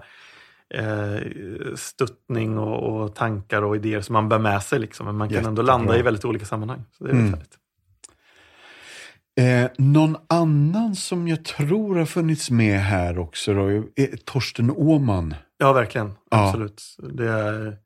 [0.74, 1.18] eh,
[1.76, 4.80] stöttning och, och tankar och idéer som man bär med sig.
[4.80, 5.06] Liksom.
[5.06, 5.78] Men man kan ändå Jättebra.
[5.78, 6.84] landa i väldigt olika sammanhang.
[6.98, 7.22] Så det är Mm.
[7.26, 7.34] mm.
[7.34, 7.58] härligt.
[9.36, 15.36] Eh, någon annan som jag tror har funnits med här också då, är Torsten Åman.
[15.58, 16.14] Ja, verkligen.
[16.32, 16.48] Ja.
[16.48, 16.84] Absolut.
[17.14, 17.78] Det är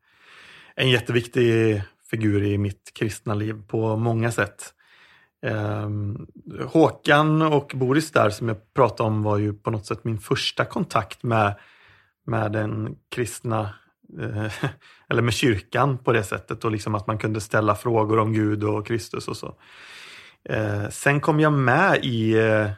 [0.75, 4.73] en jätteviktig figur i mitt kristna liv på många sätt.
[5.45, 5.89] Eh,
[6.67, 10.65] Håkan och Boris där som jag pratade om var ju på något sätt min första
[10.65, 11.55] kontakt med,
[12.25, 13.73] med den kristna
[14.19, 14.53] eh,
[15.09, 18.63] eller med kyrkan på det sättet och liksom att man kunde ställa frågor om Gud
[18.63, 19.55] och Kristus och så.
[20.49, 22.69] Eh, sen kom jag med i, eh,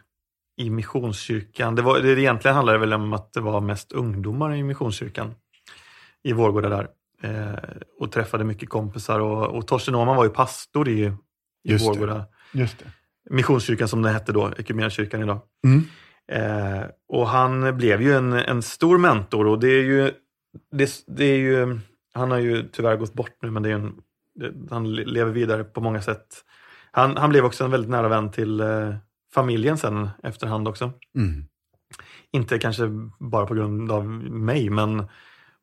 [0.57, 1.75] i Missionskyrkan.
[1.75, 5.33] Det, var, det egentligen handlade väl om att det var mest ungdomar i Missionskyrkan
[6.23, 6.87] i Vårgårda där.
[7.23, 7.59] Eh,
[7.99, 11.11] och träffade mycket kompisar och, och Torsten Åhman var ju pastor i, i
[11.63, 12.25] Just Vårgårda.
[12.53, 12.85] Just det.
[13.29, 15.39] Missionskyrkan som det hette då, Equmeniakyrkan idag.
[15.65, 15.83] Mm.
[16.31, 20.11] Eh, och han blev ju en, en stor mentor och det är ju,
[20.71, 21.79] det, det är ju,
[22.13, 23.95] han har ju tyvärr gått bort nu men det är en,
[24.35, 26.27] det, han lever vidare på många sätt.
[26.91, 28.95] Han, han blev också en väldigt nära vän till eh,
[29.33, 30.91] familjen sen efterhand också.
[31.15, 31.45] Mm.
[32.31, 32.83] Inte kanske
[33.19, 35.03] bara på grund av mig men,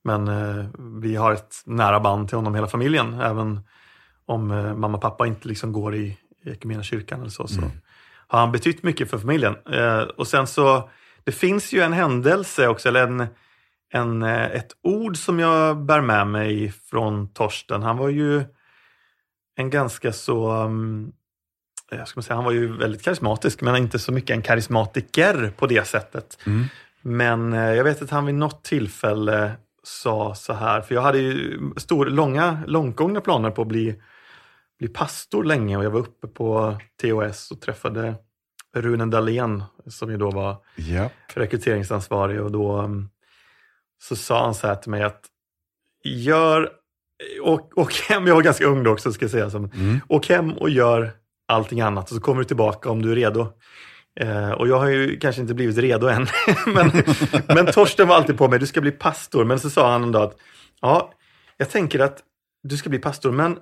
[0.05, 0.67] men eh,
[1.01, 3.21] vi har ett nära band till honom hela familjen.
[3.21, 3.61] Även
[4.27, 6.19] om eh, mamma och pappa inte liksom går i,
[6.83, 7.71] kyrkan eller så, så mm.
[8.27, 9.57] har han betytt mycket för familjen.
[9.73, 10.91] Eh, och sen så,
[11.25, 13.27] det finns ju en händelse också, eller en,
[13.93, 17.83] en, eh, ett ord som jag bär med mig från Torsten.
[17.83, 18.45] Han var ju
[19.57, 21.13] en ganska så, um,
[21.91, 25.67] jag ska säga, han var ju väldigt karismatisk men inte så mycket en karismatiker på
[25.67, 26.39] det sättet.
[26.47, 26.65] Mm.
[27.03, 31.19] Men eh, jag vet att han vid något tillfälle sa så här, för jag hade
[31.19, 34.03] ju stor, långa, långtgångna planer på att bli,
[34.79, 38.15] bli pastor länge och jag var uppe på TOS och träffade
[38.77, 41.13] Rune Dahlén som ju då var yep.
[41.35, 43.09] rekryteringsansvarig och då um,
[44.03, 45.25] så sa han så här till mig att
[46.05, 46.71] gör
[47.43, 49.47] Åk, åk hem, jag var ganska ung då också ska jag säga.
[49.47, 50.01] mm.
[50.09, 51.13] Åk hem och gör
[51.49, 53.53] allting annat och så kommer du tillbaka om du är redo.
[54.21, 56.27] Eh, och jag har ju kanske inte blivit redo än.
[56.67, 56.91] men,
[57.47, 59.45] men Torsten var alltid på mig, du ska bli pastor.
[59.45, 60.37] Men så sa han en dag att
[60.81, 61.13] ja,
[61.57, 62.19] jag tänker att
[62.63, 63.59] du ska bli pastor, men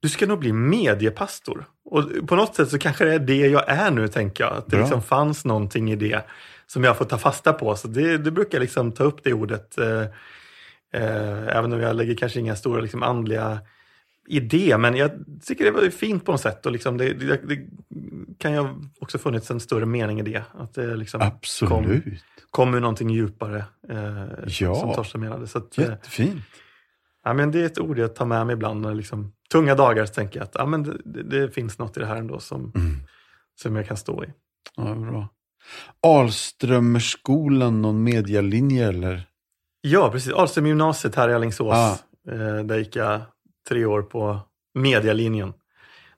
[0.00, 1.64] du ska nog bli mediepastor.
[1.84, 4.52] Och på något sätt så kanske det är det jag är nu, tänker jag.
[4.52, 6.24] Att det liksom fanns någonting i det
[6.66, 7.76] som jag får ta fasta på.
[7.76, 9.78] Så det, det brukar jag liksom ta upp det ordet.
[9.78, 10.04] Eh,
[10.92, 13.60] eh, även om jag lägger kanske inga stora liksom, andliga
[14.28, 15.10] idé, men jag
[15.44, 16.66] tycker det var fint på något sätt.
[16.66, 17.58] Och liksom det, det, det
[18.38, 18.68] kan ju
[19.00, 20.42] också funnits en större mening i det.
[20.52, 22.04] Att det liksom Absolut.
[22.04, 22.12] Kom,
[22.50, 24.24] kom ur någonting djupare, eh,
[24.60, 24.74] ja.
[24.74, 25.46] som Torsten menade.
[25.46, 26.44] Så att, eh, Jättefint.
[27.24, 28.80] Ja, men det är ett ord jag tar med mig ibland.
[28.80, 32.00] När liksom, tunga dagar så tänker jag att ja, men det, det finns något i
[32.00, 32.96] det här ändå som, mm.
[33.62, 34.26] som jag kan stå i.
[34.76, 35.28] Ja, bra.
[36.02, 39.29] Alströmerskolan, någon medialinje eller?
[39.80, 40.32] Ja, precis.
[40.32, 41.74] Alström gymnasiet här i Alingsås.
[41.74, 41.98] Ah.
[42.32, 43.20] Eh, där gick jag
[43.68, 44.38] tre år på
[44.74, 45.52] medialinjen.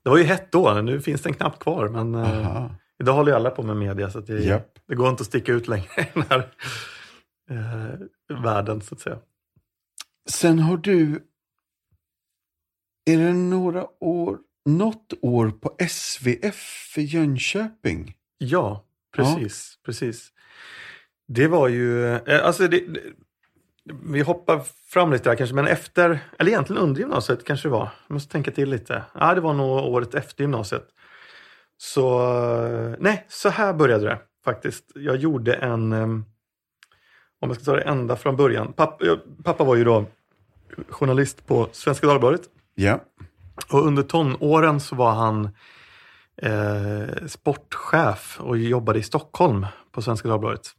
[0.03, 1.89] Det var ju hett då, nu finns den knappt kvar.
[1.89, 2.71] Men eh,
[3.03, 4.79] idag håller ju alla på med media så det, yep.
[4.89, 6.49] det, går inte att sticka ut längre i den här
[7.51, 9.19] eh, världen så att säga.
[10.31, 11.27] Sen har du,
[13.11, 18.15] är det några år, något år på SVF i Jönköping?
[18.39, 18.85] Ja,
[19.17, 19.77] precis.
[19.77, 19.87] Ja.
[19.87, 20.33] precis.
[21.29, 22.85] Det var ju, eh, alltså det,
[23.85, 27.91] vi hoppar fram lite där kanske, men efter, eller egentligen under gymnasiet kanske det var.
[28.07, 29.03] Jag måste tänka till lite.
[29.15, 30.89] Ja, det var nog året efter gymnasiet.
[31.77, 32.19] Så,
[32.99, 34.85] nej, så här började det faktiskt.
[34.95, 36.25] Jag gjorde en, om
[37.41, 38.73] jag ska ta det ända från början.
[38.73, 39.05] Pappa,
[39.45, 40.05] pappa var ju då
[40.89, 42.43] journalist på Svenska Dagbladet.
[42.75, 43.01] Ja.
[43.73, 45.45] Och under tonåren så var han
[46.37, 50.71] eh, sportchef och jobbade i Stockholm på Svenska Dagbladet.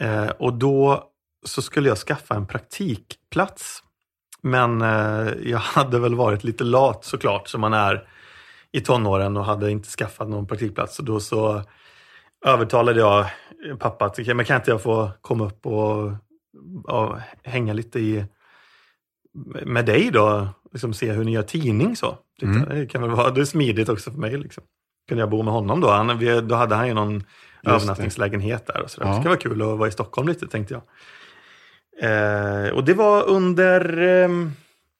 [0.00, 1.11] Eh, och då
[1.42, 3.82] så skulle jag skaffa en praktikplats.
[4.42, 8.08] Men eh, jag hade väl varit lite lat såklart som man är
[8.72, 10.98] i tonåren och hade inte skaffat någon praktikplats.
[10.98, 11.62] Och då så
[12.44, 13.26] övertalade jag
[13.78, 16.12] pappa att men kan inte jag få komma upp och,
[16.84, 18.24] och hänga lite i,
[19.64, 20.48] med dig då?
[20.72, 22.18] Liksom se hur ni gör tidning så.
[22.42, 22.68] Mm.
[22.68, 24.38] Det kan väl vara det är smidigt också för mig.
[24.38, 24.64] Liksom.
[25.08, 25.90] Kunde jag bo med honom då?
[25.90, 27.26] Han, vi, då hade han ju någon Just
[27.64, 28.82] övernattningslägenhet där.
[28.82, 29.06] Och så ja.
[29.06, 30.82] Det skulle vara kul att vara i Stockholm lite tänkte jag.
[32.00, 34.28] Eh, och det var under, eh,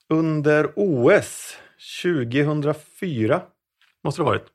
[0.08, 1.56] under OS
[2.02, 3.40] 2004,
[4.04, 4.46] måste det ha varit.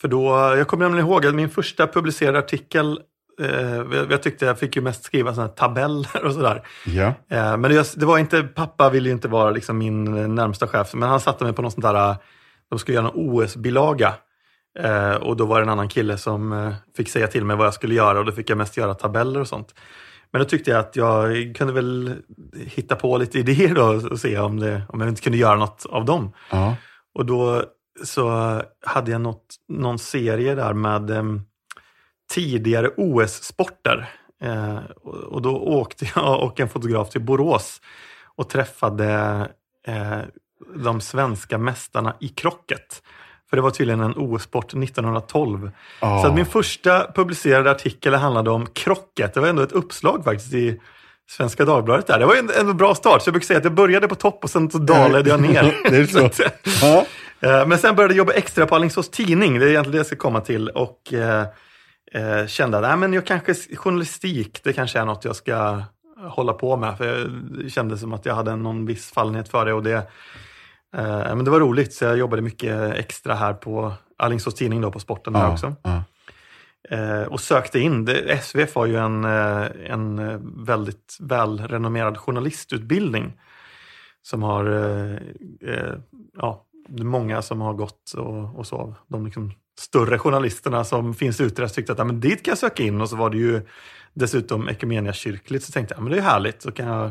[0.00, 3.00] För då, jag kommer nämligen ihåg att min första publicerade artikel
[3.40, 6.62] eh, jag tyckte jag fick ju mest skriva såna tabeller och sådär.
[6.86, 7.14] Ja.
[7.28, 10.94] Eh, men det, det, var inte, pappa ville ju inte vara liksom min närmsta chef,
[10.94, 12.16] men han satte mig på något sånt där,
[12.70, 14.14] de skulle göra en OS-bilaga.
[14.78, 17.66] Eh, och då var det en annan kille som eh, fick säga till mig vad
[17.66, 19.74] jag skulle göra och då fick jag mest göra tabeller och sånt.
[20.32, 22.14] Men då tyckte jag att jag kunde väl
[22.54, 25.86] hitta på lite idéer då och se om, det, om jag inte kunde göra något
[25.86, 26.32] av dem.
[26.50, 26.76] Ja.
[27.14, 27.64] Och då
[28.04, 31.24] så hade jag något, någon serie där med eh,
[32.30, 34.08] tidigare OS-sporter.
[34.42, 37.80] Eh, och, och då åkte jag och en fotograf till Borås
[38.24, 39.08] och träffade
[39.86, 40.20] eh,
[40.74, 43.02] de svenska mästarna i krocket.
[43.50, 45.70] För det var tydligen en OS-sport 1912.
[46.00, 46.22] Ja.
[46.22, 49.34] Så att min första publicerade artikel handlade om krocket.
[49.34, 50.80] Det var ändå ett uppslag faktiskt i
[51.30, 52.06] Svenska Dagbladet.
[52.06, 52.18] Där.
[52.18, 53.22] Det var en, en bra start.
[53.22, 55.74] Så jag brukar säga att jag började på topp och sen så dalade jag ner.
[55.90, 56.30] det är så.
[56.70, 57.06] Så.
[57.46, 59.58] Eh, Men sen började jag jobba extra på Alingsås Tidning.
[59.58, 60.68] Det är egentligen det jag ska komma till.
[60.68, 61.40] Och eh,
[62.12, 65.82] eh, kände att men jag kanske, journalistik, det kanske är något jag ska
[66.28, 66.98] hålla på med.
[66.98, 67.30] För jag-
[67.64, 69.72] det kändes som att jag hade någon viss fallenhet för det.
[69.72, 70.02] Och det,
[70.96, 74.92] eh, men det var roligt, så jag jobbade mycket extra här på Alingsås Tidning, då,
[74.92, 75.74] på sporten där också.
[75.82, 76.02] Ja.
[76.90, 78.04] Eh, och sökte in.
[78.04, 83.40] Det, SVF har ju en, eh, en eh, väldigt välrenommerad journalistutbildning
[84.22, 85.14] som har eh,
[85.74, 85.94] eh,
[86.36, 88.94] ja, många som har gått och, och så.
[89.08, 92.58] De liksom större journalisterna som finns ute där tyckte att ja, men dit kan jag
[92.58, 93.62] söka in och så var det ju
[94.14, 94.68] dessutom
[95.12, 97.10] kyrkligt så tänkte jag ja, men det är härligt så kan jag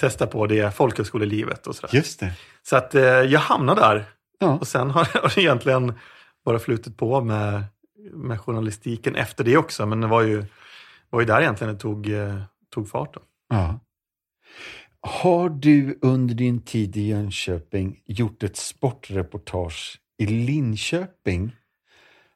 [0.00, 1.94] testa på det folkhögskolelivet och sådär.
[1.96, 2.32] Just det.
[2.62, 4.04] Så att eh, jag hamnade där
[4.38, 4.58] Ja.
[4.58, 5.92] och sen har har det egentligen
[6.44, 7.64] bara flutit på med,
[8.12, 9.86] med journalistiken efter det också.
[9.86, 10.44] Men det var ju,
[11.10, 12.42] var ju där egentligen det tog, eh,
[12.74, 13.14] tog fart.
[13.14, 13.20] Då.
[13.48, 13.80] Ja.
[15.02, 21.56] Har du under din tid i Jönköping gjort ett sportreportage i Linköping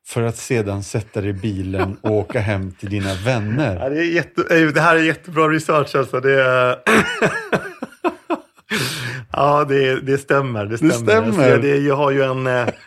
[0.06, 3.78] för att sedan sätta dig i bilen och åka hem till dina vänner?
[3.80, 6.20] Ja, det, är jätte, eh, det här är jättebra research alltså.
[6.20, 6.76] Det, är,
[9.32, 10.66] ja, det, det stämmer.
[10.66, 10.92] Det stämmer.
[10.94, 11.44] stämmer.
[11.52, 12.46] Alltså, det, jag har ju en...
[12.46, 12.68] eh,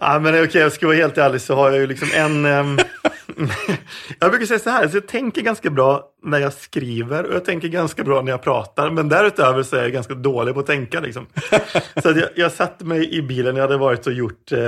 [0.00, 2.46] Ja, men okej, jag ska vara helt ärlig så har jag ju liksom en...
[4.18, 7.44] jag brukar säga så här, så jag tänker ganska bra när jag skriver och jag
[7.44, 8.90] tänker ganska bra när jag pratar.
[8.90, 11.00] Men därutöver så är jag ganska dålig på att tänka.
[11.00, 11.26] Liksom.
[12.02, 14.58] Så att jag, jag satte mig i bilen, jag hade varit och gjort eh,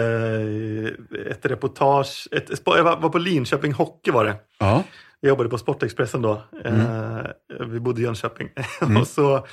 [1.31, 2.29] ett reportage.
[2.31, 4.37] Ett, jag var på Linköping Hockey var det.
[4.59, 4.83] Ja.
[5.21, 6.43] Jag jobbade på Sportexpressen då.
[6.65, 7.19] Eh,
[7.67, 8.49] vi bodde i Jönköping.
[9.01, 9.47] och så,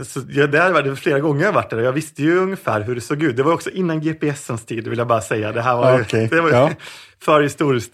[0.00, 2.80] så jag, där var det flera gånger jag varit där och jag visste ju ungefär
[2.80, 3.36] hur det såg ut.
[3.36, 5.52] Det var också innan GPSens tid vill jag bara säga.
[5.52, 6.70] Det här var Okej, det var ja.
[7.22, 7.92] för historiskt.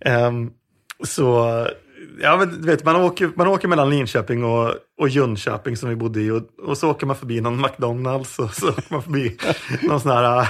[0.00, 0.50] Ehm,
[1.04, 1.66] så
[2.20, 6.20] ja, men, vet, man, åker, man åker mellan Linköping och, och Jönköping som vi bodde
[6.20, 9.36] i och, och så åker man förbi någon McDonalds och så åker man förbi
[9.82, 10.48] någon sån här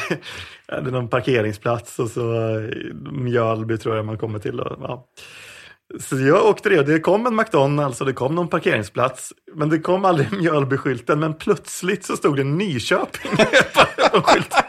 [0.72, 2.70] eh, någon parkeringsplats och så eh,
[3.12, 4.60] Mjölby tror jag man kommer till.
[4.60, 5.06] Och, ja.
[6.00, 6.82] Så jag åkte det.
[6.82, 9.32] Det kom en McDonalds och det kom någon parkeringsplats.
[9.54, 11.20] Men det kom aldrig Mjölby-skylten.
[11.20, 13.30] Men plötsligt så stod det Nyköping
[14.12, 14.62] på skylten.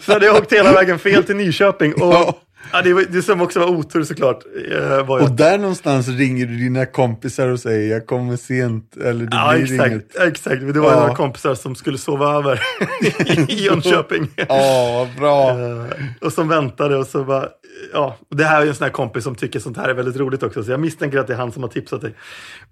[0.00, 1.94] Så hade jag åkt hela vägen fel till Nyköping.
[1.94, 2.38] Och, Ja.
[2.72, 4.38] ja, det, var, det som också var otur såklart.
[4.72, 9.24] eh, Var Och där någonstans ringer du dina kompisar och säger jag kommer sent eller
[9.26, 9.92] det Ja, blir inget.
[10.12, 10.28] exakt.
[10.28, 10.74] exakt.
[10.74, 11.00] Det var Ja.
[11.00, 12.60] några kompisar som skulle sova över
[13.50, 14.28] i Jönköping.
[14.48, 15.50] Ja, bra.
[15.50, 15.84] Eh,
[16.20, 17.48] och som väntade och så bara,
[17.92, 20.42] ja, det här är en sån här kompis som tycker sånt här är väldigt roligt
[20.42, 22.14] också, så jag misstänker att det är han som har tipsat dig.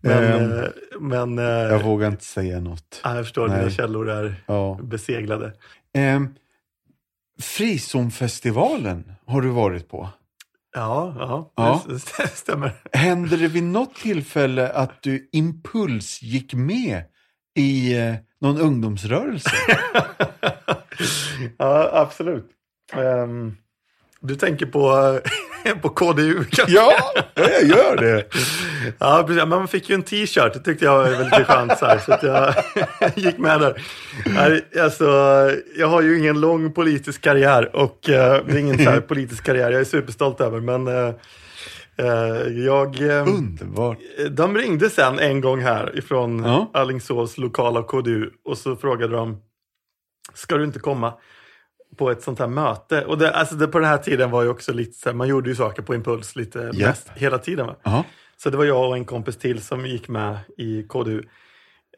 [0.00, 0.64] Men, eh,
[1.00, 3.00] men eh, Jag vågar inte säga något.
[3.04, 3.58] ja, jag förstår, Nej.
[3.58, 4.78] dina källor är Ja.
[4.82, 5.52] beseglade.
[5.94, 6.28] Ehm,
[7.40, 10.08] Frizonfestivalen har du varit på.
[10.74, 11.82] Ja, ja, Ja.
[11.88, 12.72] Det, det stämmer.
[12.92, 17.02] Hände det vid något tillfälle att du impuls gick med
[17.58, 19.50] i eh, någon ungdomsrörelse?
[21.58, 22.50] ja, absolut.
[22.92, 23.56] Ehm,
[24.20, 25.18] du tänker på,
[25.82, 26.74] på KDU kanske?
[26.74, 26.92] ja,
[27.34, 28.24] jag gör det.
[28.98, 29.36] Ja, precis.
[29.42, 31.78] Men man fick ju en t-shirt, det tyckte jag var väldigt skönt.
[31.78, 32.54] Så, här, så jag
[33.24, 33.82] gick med där.
[34.82, 35.04] Alltså,
[35.76, 39.44] jag har ju ingen lång politisk karriär och eh, det är ingen så här politisk
[39.44, 40.60] karriär jag är superstolt över.
[40.60, 41.14] Men eh,
[41.96, 43.00] eh, jag...
[43.28, 43.98] Underbart.
[44.30, 46.70] de ringde sen en gång här ifrån Ja.
[46.74, 49.36] Alingsås lokala KDU och så frågade de,
[50.34, 51.14] ska du inte komma
[51.96, 53.04] på ett sånt här möte?
[53.04, 55.28] Och det, alltså det, på den här tiden var ju också lite så här, man
[55.28, 56.86] gjorde ju saker på impuls lite Ja.
[56.86, 57.66] mest hela tiden.
[57.66, 57.76] Va?
[57.82, 58.04] Ja.
[58.36, 61.22] Så det var jag och en kompis till som gick med i KDU.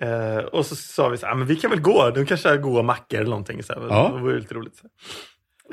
[0.01, 2.51] Eh, och så sa vi så här, "Ah, men vi kan väl gå, de kanske
[2.51, 3.63] är goda mackor eller någonting.
[3.63, 3.87] Så här.
[3.91, 4.13] Ja.
[4.17, 4.77] Det var ju lite roligt.
[4.77, 4.87] Så.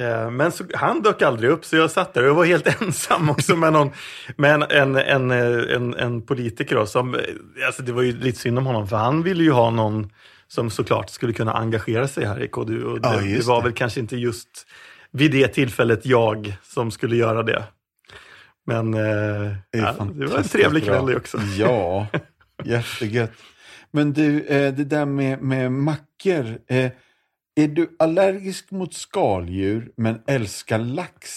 [0.03, 2.82] Eh, men så, han dök aldrig upp så jag satt där och jag var helt
[2.82, 3.89] ensam också med, någon,
[4.36, 6.75] med en, en, en, en, en politiker.
[6.75, 7.21] Då, som, eh,
[7.65, 10.10] alltså det var ju lite synd om honom för han ville ju ha någon
[10.47, 12.84] som såklart skulle kunna engagera sig här i KDU.
[12.84, 13.63] Och det, Ja, det var det.
[13.63, 14.67] väl kanske inte just
[15.11, 17.63] vid det tillfället jag som skulle göra det.
[18.65, 18.99] Men eh,
[19.72, 20.93] Det, ja, det var en trevlig bra.
[20.93, 21.38] kväll det också.
[21.57, 22.07] Ja,
[22.65, 23.32] jättegött.
[23.91, 26.57] Men du, eh, det där med, med mackor.
[26.67, 26.91] eh,
[27.55, 31.30] Är du allergisk mot skaldjur men älskar lax?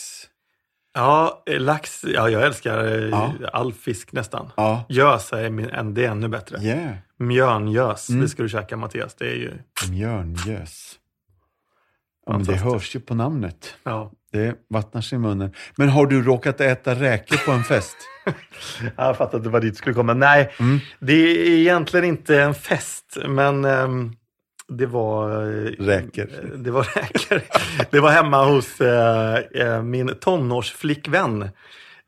[1.00, 3.32] Ja, eh, lax, ja jag älskar eh, Ja.
[3.52, 4.50] all fisk nästan.
[4.56, 4.84] Ja.
[4.88, 6.58] Gös är, min, det är ännu bättre.
[6.62, 6.94] Yeah.
[7.18, 8.20] Mjörngös, Mm.
[8.22, 9.14] det ska du käka Mattias.
[9.14, 9.52] Det är ju...
[9.90, 10.94] Mjörngös.
[12.26, 13.74] Ja, men det hörs ju på namnet.
[13.82, 14.12] Ja.
[14.32, 15.52] Det vattnar sig i munnen.
[15.76, 17.96] Men har du råkat äta räkor på en fest?
[18.96, 20.14] Jag fattar att det var dit du skulle komma.
[20.14, 20.78] Nej, Mm.
[21.00, 24.12] det är egentligen inte en fest, men ehm,
[24.70, 25.30] det var...
[25.42, 26.26] eh, Räkor.
[26.56, 27.40] Det var räkor.
[27.90, 31.42] Det var hemma hos eh, eh, min tonårsflickvän.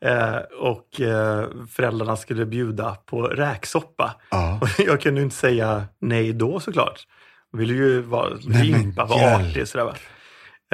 [0.05, 4.15] Eh, och eh, föräldrarna skulle bjuda på räksoppa.
[4.31, 4.59] Ja.
[4.63, 7.01] Och jag kunde inte säga nej då såklart.
[7.53, 8.29] Jag ville ju vara
[8.63, 9.69] limpa, vara artig.
[9.69, 9.95] Sådär, va?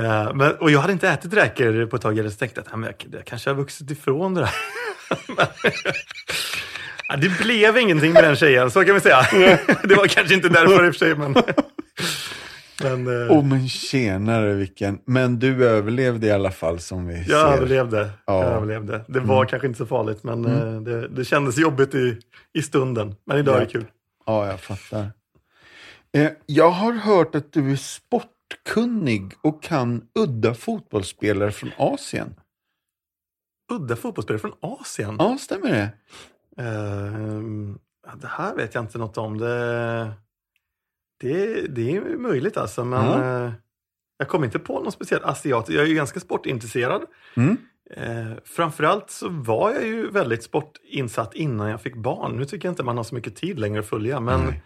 [0.01, 2.19] Eh, men, och jag hade inte ätit räkor på ett tag.
[2.19, 4.51] Jag tänkte att jag, jag kanske har vuxit ifrån det där.
[5.37, 5.47] Men-
[7.21, 9.21] det blev ingenting med den tjejen, så kan vi säga.
[9.83, 11.15] det var kanske inte därför i och för sig.
[11.15, 11.35] Men,
[12.83, 15.01] men eh, Åh men tjenare vilken.
[15.05, 17.57] Men du överlevde i alla fall som vi jag ser.
[17.57, 18.11] överlevde.
[18.27, 18.45] Ja.
[18.45, 19.05] Jag överlevde.
[19.09, 22.19] Det var kanske inte så farligt, men eh, det, det kändes jobbigt i,
[22.53, 23.15] i stunden.
[23.25, 23.71] Men idag är det Ja.
[23.71, 23.85] kul.
[24.27, 25.11] Ja, jag fattar.
[26.13, 32.35] Eh, jag har hört att du är sportkunnig och kan udda fotbollsspelare från Asien.
[33.73, 35.17] Udda fotbollsspelare från Asien.
[35.19, 35.91] Ja, stämmer det?
[38.07, 39.39] Ja, det här vet jag inte något om.
[39.39, 40.13] Det,
[41.19, 43.53] det, det är möjligt alltså, men eh,
[44.19, 45.69] jag kommer inte på någon speciell asiat.
[45.69, 47.03] Jag är ju ganska sportintresserad.
[47.37, 47.57] Mm.
[47.91, 52.37] Eh, framförallt så var jag ju väldigt sportinsatt innan jag fick barn.
[52.37, 54.63] Nu tycker jag inte man har så mycket tid längre att följa, men, Nej.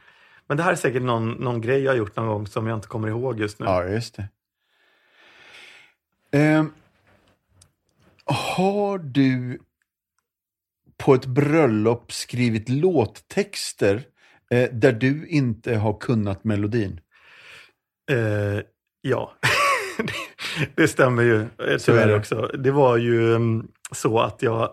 [0.47, 2.77] men det här är säkert någon, någon grej jag har gjort någon gång som jag
[2.77, 3.67] inte kommer ihåg just nu.
[3.67, 4.29] Ja, just det.
[6.39, 6.65] Eh,
[8.25, 9.59] har du
[10.97, 14.05] på ett bröllop skrivit låttexter
[14.53, 17.01] eh, där du inte har kunnat melodin?
[18.11, 18.61] Eh,
[19.01, 19.33] ja,
[20.75, 22.17] det, stämmer ju eh, tyvärr det.
[22.17, 22.51] också.
[22.59, 24.71] Det var ju mm, så att jag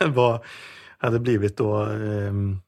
[0.06, 0.44] var,
[0.98, 2.60] hade blivit då, ehm,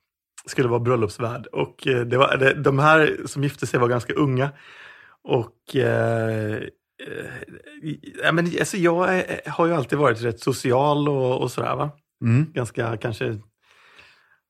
[0.46, 1.46] skulle vara bröllopsvärd.
[1.46, 4.50] Och eh, det var, det, de här som gifte sig var ganska unga.
[5.24, 11.50] Och eh, eh, men, alltså, jag är, har ju alltid varit rätt social och, och
[11.50, 11.76] sådär.
[11.76, 11.90] Va?
[12.24, 12.46] Mm.
[12.52, 13.38] Ganska kanske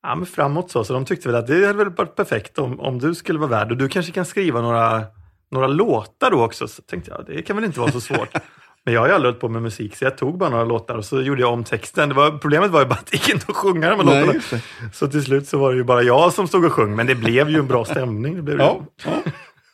[0.02, 0.84] ja, men framåt så.
[0.84, 3.50] Så de tyckte väl att det hade väl varit perfekt om, om du skulle vara
[3.50, 3.70] värd.
[3.70, 5.04] Och du kanske kan skriva några,
[5.50, 6.68] några låtar då också.
[6.68, 8.28] Så tänkte jag, det kan väl inte vara så svårt.
[8.84, 10.94] Men jag har ju aldrig hållit på med musik, så jag tog bara några låtar
[10.94, 12.08] och så gjorde jag om texten.
[12.08, 14.26] Det var, problemet var ju bara att det gick inte att sjunga de här Nej,
[14.26, 14.62] låtarna.
[14.92, 17.14] Så till slut så var det ju bara jag som stod och sjöng, men det
[17.14, 18.36] blev ju en bra stämning.
[18.36, 18.58] Det blev.
[18.58, 19.22] Ja, ja.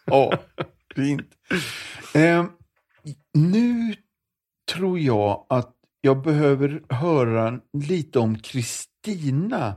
[0.07, 0.33] ja
[0.95, 1.29] fint.
[2.15, 2.45] Eh,
[3.35, 3.95] nu
[4.73, 5.71] tror jag att
[6.01, 9.77] jag behöver höra lite om Kristina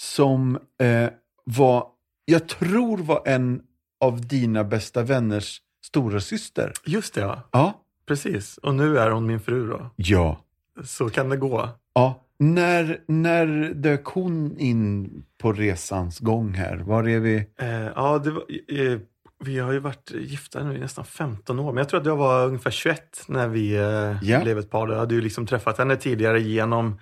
[0.00, 1.10] som eh,
[1.44, 1.86] var,
[2.24, 3.62] jag tror var en
[4.00, 6.72] av dina bästa vänners stora syster.
[6.86, 7.42] Just det, ja.
[7.52, 7.80] Ja.
[8.06, 8.58] Precis.
[8.58, 9.90] Och nu är hon min fru då.
[9.96, 10.40] Ja.
[10.84, 11.68] Så kan det gå.
[11.94, 12.24] ja.
[12.42, 16.76] När, när dök hon in på resans gång här?
[16.76, 17.36] Var är vi?
[17.60, 18.98] Eh, ja, var, eh,
[19.44, 22.16] vi har ju varit gifta nu i nästan 15 år, men jag tror att jag
[22.16, 24.40] var ungefär 21 när vi eh, Ja.
[24.42, 24.88] blev ett par.
[24.88, 27.00] Jag hade ju liksom träffat henne tidigare genom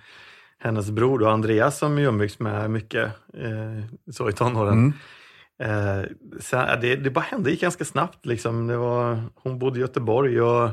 [0.59, 4.73] hennes bror då, Andreas som vi umgicks med mycket eh, så i tonåren.
[4.73, 4.93] Mm.
[5.59, 6.05] Eh,
[6.39, 8.25] sen, det, det bara hände, gick ganska snabbt.
[8.25, 8.67] Liksom.
[8.67, 10.69] Det var, hon bodde i Göteborg och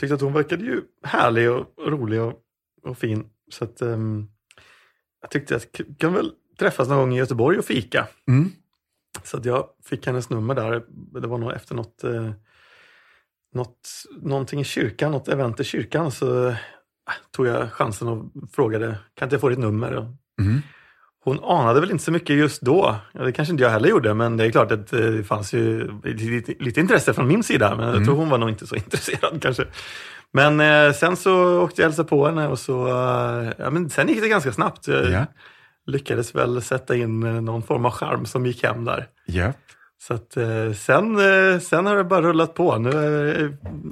[0.00, 2.34] tyckte att hon verkade ju härlig och rolig och,
[2.82, 3.30] och fin.
[3.50, 4.28] Så att, ehm,
[5.20, 8.08] jag tyckte att vi kan väl träffas någon gång i Göteborg och fika.
[8.28, 8.50] Mm.
[9.22, 10.84] Så att jag fick hennes nummer där.
[11.20, 12.30] Det var nog efter något, eh,
[13.54, 13.88] något,
[14.22, 16.10] någonting i kyrkan, något event i kyrkan.
[16.10, 16.56] Så eh,
[17.36, 19.92] tog jag chansen och frågade, kan inte jag få ditt nummer?
[20.40, 20.62] Mm.
[21.24, 22.96] hon anade väl inte så mycket just då.
[23.12, 25.90] Det kanske inte jag heller gjorde, men det är klart att eh, det fanns ju
[26.04, 27.74] lite, lite intresse från min sida.
[27.76, 28.06] Men jag Mm.
[28.06, 29.64] tror hon var nog inte så intresserad kanske.
[30.32, 34.08] Men eh, sen så åkte jag hälsade på henne och så, eh, ja, men sen
[34.08, 34.88] gick det ganska snabbt.
[34.88, 35.24] Jag Ja.
[35.86, 39.06] lyckades väl sätta in någon form av charm som gick hem där.
[39.26, 39.52] Ja.
[39.98, 41.18] Så att, eh, sen,
[41.60, 42.78] sen har det bara rullat på.
[42.78, 42.90] Nu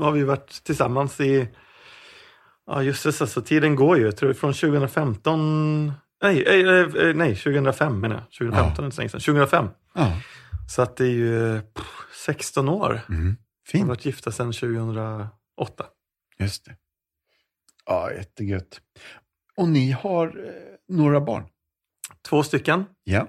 [0.01, 1.49] har vi varit tillsammans i,
[2.67, 4.05] ja just det, så, så tiden går ju.
[4.05, 5.93] Jag tror från 2015,
[6.23, 8.25] nej, eh, eh, nej 2005 menar jag.
[8.33, 8.83] 2015 Ja.
[8.83, 9.21] är inte så länge sedan.
[9.21, 9.69] 2005.
[9.95, 10.21] ja.
[10.69, 11.87] Så att det är ju pff,
[12.27, 13.01] 16 år.
[13.09, 13.23] Mm.
[13.25, 13.37] Vi har
[13.79, 13.89] Fint.
[13.89, 15.31] varit gifta sedan 2008.
[16.39, 16.77] Just det.
[17.87, 18.81] Ja, jättegött.
[19.57, 20.53] Och ni har eh,
[20.97, 21.45] några barn?
[22.29, 22.85] Två stycken.
[23.05, 23.29] Ja.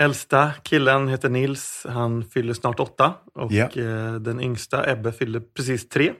[0.00, 3.14] Äldsta killen heter Nils, han fyller snart åtta.
[3.34, 3.64] Och Ja.
[3.64, 6.12] eh, den yngsta Ebbe fyller precis tre.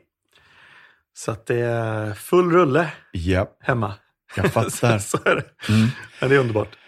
[1.18, 3.94] Så att det är full rulle Ja, hemma.
[4.36, 4.98] jag fattar.
[4.98, 5.72] så, är det.
[5.72, 5.88] Mm.
[6.20, 6.78] Men det är underbart.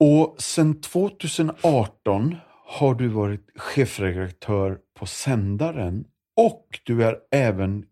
[0.00, 2.36] Och sedan 2018
[2.66, 6.04] har du varit chefredaktör på Sändaren
[6.36, 7.84] och du är även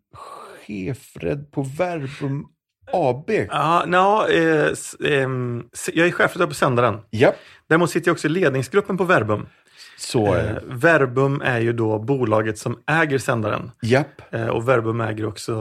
[0.65, 2.45] chefred på Verbum
[2.91, 3.29] AB.
[3.49, 4.95] Ja, no, eh, s-
[5.93, 6.99] jag är chefredaktör på Sändaren.
[7.09, 7.33] Ja,
[7.67, 9.47] Däremot sitter jag också i ledningsgruppen på Verbum.
[9.97, 10.61] Så är Eh, det.
[10.65, 13.71] Verbum är ju då bolaget som äger sändaren.
[13.81, 14.21] Japp.
[14.33, 15.53] Eh, och Verbum äger också,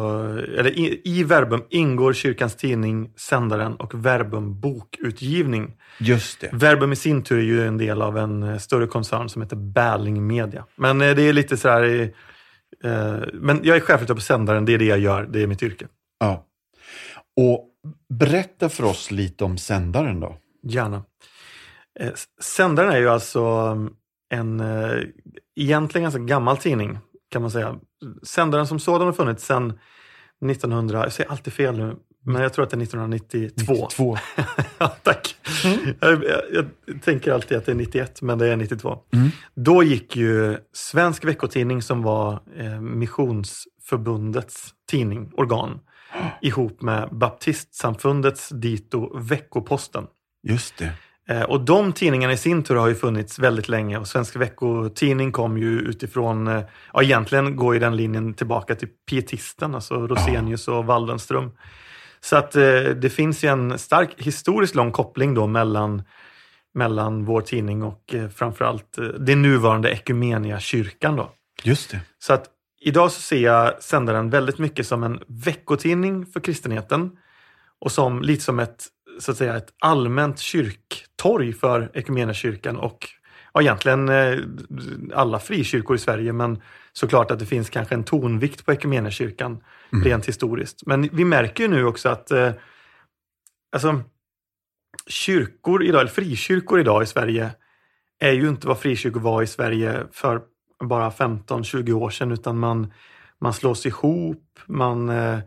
[0.58, 5.72] eller i, i Verbum ingår Kyrkans Tidning, Sändaren och Verbum Bokutgivning.
[5.98, 6.48] Just det.
[6.52, 9.56] Verbum i sin tur är ju en del av en eh, större koncern som heter
[9.56, 10.64] Bärling Media.
[10.76, 11.82] Men eh, det är lite så här,
[12.84, 15.62] eh, men jag är chefredaktör på Sändaren, det är det jag gör, det är mitt
[15.62, 15.86] yrke.
[16.20, 16.44] Ja.
[17.36, 17.70] Och
[18.14, 20.36] berätta för oss lite om sändaren då.
[20.62, 21.04] Gärna.
[22.00, 22.10] Eh,
[22.42, 23.40] Sändaren är ju alltså
[24.35, 25.03] en eh,
[25.57, 26.99] egentligen ganska gammal tidning
[27.30, 27.76] kan man säga.
[28.22, 29.78] Sändaren som sådan har funnits sedan
[30.51, 33.89] 1900, jag säger alltid fel nu, men jag tror att det är 1992.
[33.91, 34.16] Två.
[34.78, 35.37] ja, tack.
[36.01, 36.43] Jag, jag,
[36.87, 38.99] jag tänker alltid att det är 91, men det är 92.
[39.12, 39.28] Mm.
[39.55, 45.80] Då gick ju Svensk veckotidning som var eh, Missionsförbundets tidning, organ,
[46.43, 50.07] ihop med Baptistsamfundets dito Veckoposten.
[50.43, 50.93] Just det.
[51.28, 55.32] Eh, Och de tidningarna i sin tur har ju funnits väldigt länge och Svensk veckotidning
[55.32, 56.62] kom ju utifrån, eh,
[56.92, 61.50] ja egentligen går ju den linjen tillbaka till pietisten, alltså Rosenius och Waldenström.
[62.20, 66.02] Så att eh, det finns ju en stark historiskt lång koppling då mellan,
[66.74, 71.30] mellan vår tidning och framförallt det nuvarande Ekumenia kyrkan då.
[71.62, 72.00] Just det.
[72.18, 72.46] Så att
[72.80, 77.10] idag så ser jag sändaren väldigt mycket som en veckotidning för kristenheten
[77.80, 78.86] och som lite som ett,
[79.20, 80.38] så att säga, ett allmänt
[81.24, 83.08] kyrktorg för Equmeniakyrkan och
[83.54, 84.38] ja, egentligen eh,
[85.14, 86.32] alla frikyrkor i Sverige.
[86.32, 86.62] Men
[86.92, 89.62] såklart att det finns kanske en tonvikt på Equmeniakyrkan
[90.04, 90.86] rent historiskt.
[90.86, 92.52] Men vi märker ju nu också att eh,
[93.72, 94.02] alltså,
[95.06, 97.50] kyrkor idag, eller frikyrkor idag i Sverige
[98.20, 100.40] är ju inte vad frikyrkor var i Sverige för
[100.84, 102.92] bara 15-20 år sedan utan man,
[103.40, 105.38] man slås ihop, man, eh,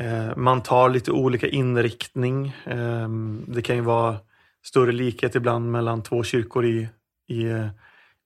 [0.00, 2.48] eh, man tar lite olika inriktning.
[2.66, 3.08] Eh,
[3.46, 4.16] det kan ju vara
[4.64, 6.88] större likhet ibland mellan två kyrkor i,
[7.28, 7.66] i eh,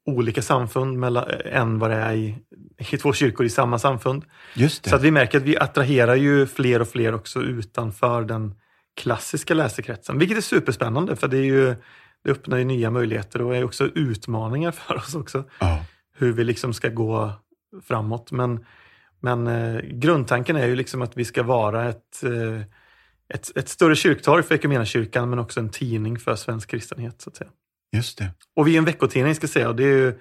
[0.06, 2.36] olika samfund mellan, än vad det är i,
[2.78, 4.24] i två kyrkor i samma samfund.
[4.54, 4.90] Just det.
[4.90, 8.54] Så att vi märker att vi attraherar ju fler och fler också utanför den
[8.96, 10.18] klassiska läsekretsen.
[10.18, 11.74] Vilket är superspännande för det, är ju,
[12.24, 15.44] det öppnar ju nya möjligheter och är också utmaningar för oss också.
[15.60, 15.84] ja.
[16.16, 17.32] Hur vi liksom ska gå
[17.82, 18.32] framåt.
[18.32, 18.64] Men,
[19.20, 22.60] men eh, grundtanken är ju liksom att vi ska vara ett, eh,
[23.34, 27.22] ett, ett större kyrktorg för Equmeniakyrkan men också en tidning för svensk kristenhet.
[27.22, 27.50] Så att säga.
[27.92, 28.30] Just det.
[28.56, 30.18] Och vi är en veckotidning ska jag säga och det, är ju,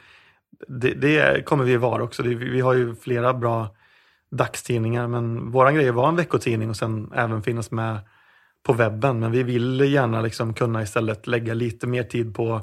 [0.68, 2.24] det, det kommer vi vara också.
[2.24, 3.76] Det, vi har ju flera bra
[4.32, 8.00] dagstidningar men våran grej vara en veckotidning och sen även finnas med
[8.64, 9.20] på webben.
[9.20, 12.56] Men vi vill gärna liksom kunna istället lägga lite mer tid på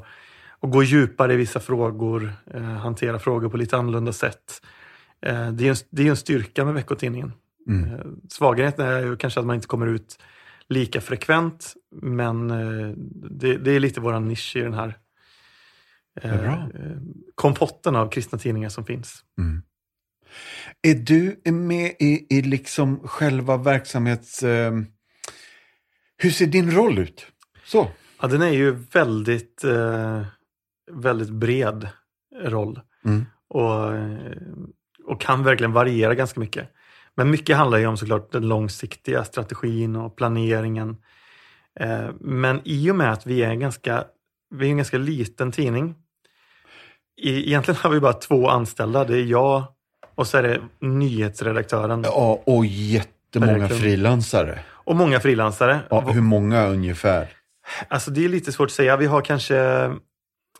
[0.59, 4.61] att gå djupare i vissa frågor, eh, hantera frågor på lite annorlunda sätt.
[5.21, 7.33] Eh, det, är en, det är en styrka med veckotidningen.
[7.67, 7.93] Mm.
[7.93, 7.99] Eh,
[8.29, 10.17] svagheten är ju kanske att man inte kommer ut
[10.71, 12.93] lika frekvent, men eh,
[13.29, 14.97] det, det är lite våran nisch i den här
[16.21, 16.67] eh, eh,
[17.35, 19.23] kompotten av kristna tidningar som finns.
[19.39, 19.61] Mm.
[20.81, 24.43] Är du med i, i liksom själva verksamhets...
[24.43, 24.73] Eh,
[26.17, 27.27] hur ser din roll ut?
[27.65, 27.87] Så.
[28.21, 30.25] Ja, den är ju väldigt, eh,
[30.91, 31.87] väldigt bred
[32.41, 33.25] roll Mm.
[33.47, 34.37] och, eh,
[35.05, 36.69] och kan verkligen variera ganska mycket.
[37.17, 40.97] Men mycket handlar ju om såklart den långsiktiga strategin och planeringen.
[41.79, 44.03] Eh, men i och med att vi är ganska,
[44.55, 45.95] vi är en ganska liten tidning.
[47.23, 49.03] Egentligen har vi bara två anställda.
[49.03, 49.63] Det är jag
[50.15, 54.59] och så är det nyhetsredaktören Ja, och jättemånga frilansare.
[54.69, 55.79] och många frilansare.
[55.89, 57.27] Ja, hur många ungefär?
[57.87, 58.97] Alltså det är lite svårt att säga.
[58.97, 59.91] Vi har kanske,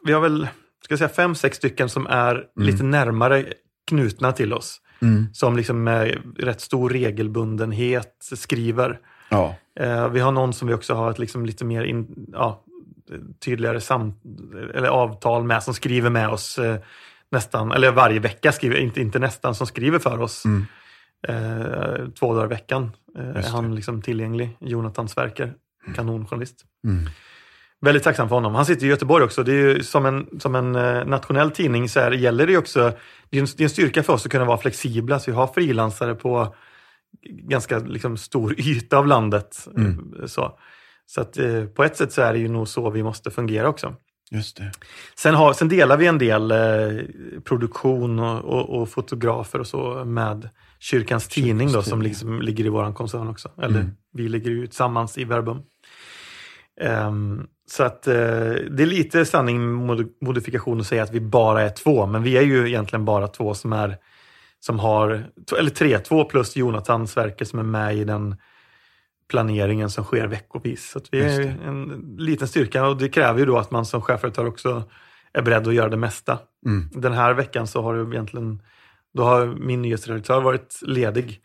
[0.06, 0.48] vi har väl,
[0.84, 3.46] ska jag säga fem, sex stycken som är lite närmare
[3.88, 4.82] knutna till oss.
[5.02, 5.28] Mm.
[5.34, 9.00] Som liksom med rätt stor regelbundenhet skriver.
[9.30, 9.56] Ja.
[9.80, 12.64] Eh, vi har någon som vi också har ett liksom lite mer in, ja,
[13.46, 14.14] tydligare sam,
[14.74, 16.80] eller avtal med som skriver med oss eh,
[17.32, 20.46] nästan, eller varje vecka, skriver, inte, inte nästan, som skriver för oss.
[20.46, 20.66] Mm.
[21.28, 24.58] Eh, två dagar i veckan eh, är han liksom tillgänglig.
[24.60, 25.54] Jonathan Sverker,
[25.96, 26.66] kanonjournalist.
[26.84, 27.10] Mm.
[27.82, 28.56] Väldigt tacksam för honom.
[28.56, 29.44] Han sitter i Göteborg också.
[29.44, 32.94] Det är ju som en, som en eh, nationell tidning så här, gäller det också,
[33.30, 35.20] det är, en, det är en styrka för oss att kunna vara flexibla.
[35.20, 36.56] Så vi har frilansare på
[37.30, 39.68] ganska liksom, stor yta av landet.
[39.76, 40.14] Mm.
[40.20, 40.58] eh, Så,
[41.06, 43.70] så att, eh, på ett sätt så är det ju nog så vi måste fungera
[43.70, 43.96] också.
[44.32, 44.72] Just det.
[45.16, 46.58] Sen, har, sen delar vi en del eh,
[47.44, 52.70] produktion och, och, och fotografer och så med Kyrkans Tidning då, som liksom ligger i
[52.70, 53.52] vår koncern också.
[53.58, 53.92] Eller Mm.
[54.14, 55.62] vi ligger ju tillsammans i Verbum.
[56.82, 59.74] Ehm, så att eh, det är lite sanning
[60.22, 63.54] modifikation att säga att vi bara är två, men vi är ju egentligen bara två
[63.54, 63.98] som är
[64.60, 65.26] som har,
[65.60, 68.36] eller tre, två plus Jonathan Sverker som är med i den
[69.30, 70.90] planeringen som sker veckovis.
[70.90, 74.02] Så att vi är en liten styrka och det kräver ju då att man som
[74.02, 74.84] chefredaktör också
[75.34, 76.40] är beredd att göra det mesta.
[76.66, 76.90] Mm.
[76.94, 78.62] Den här veckan så har det egentligen,
[79.14, 81.42] då har min nyhetsredaktör varit ledig.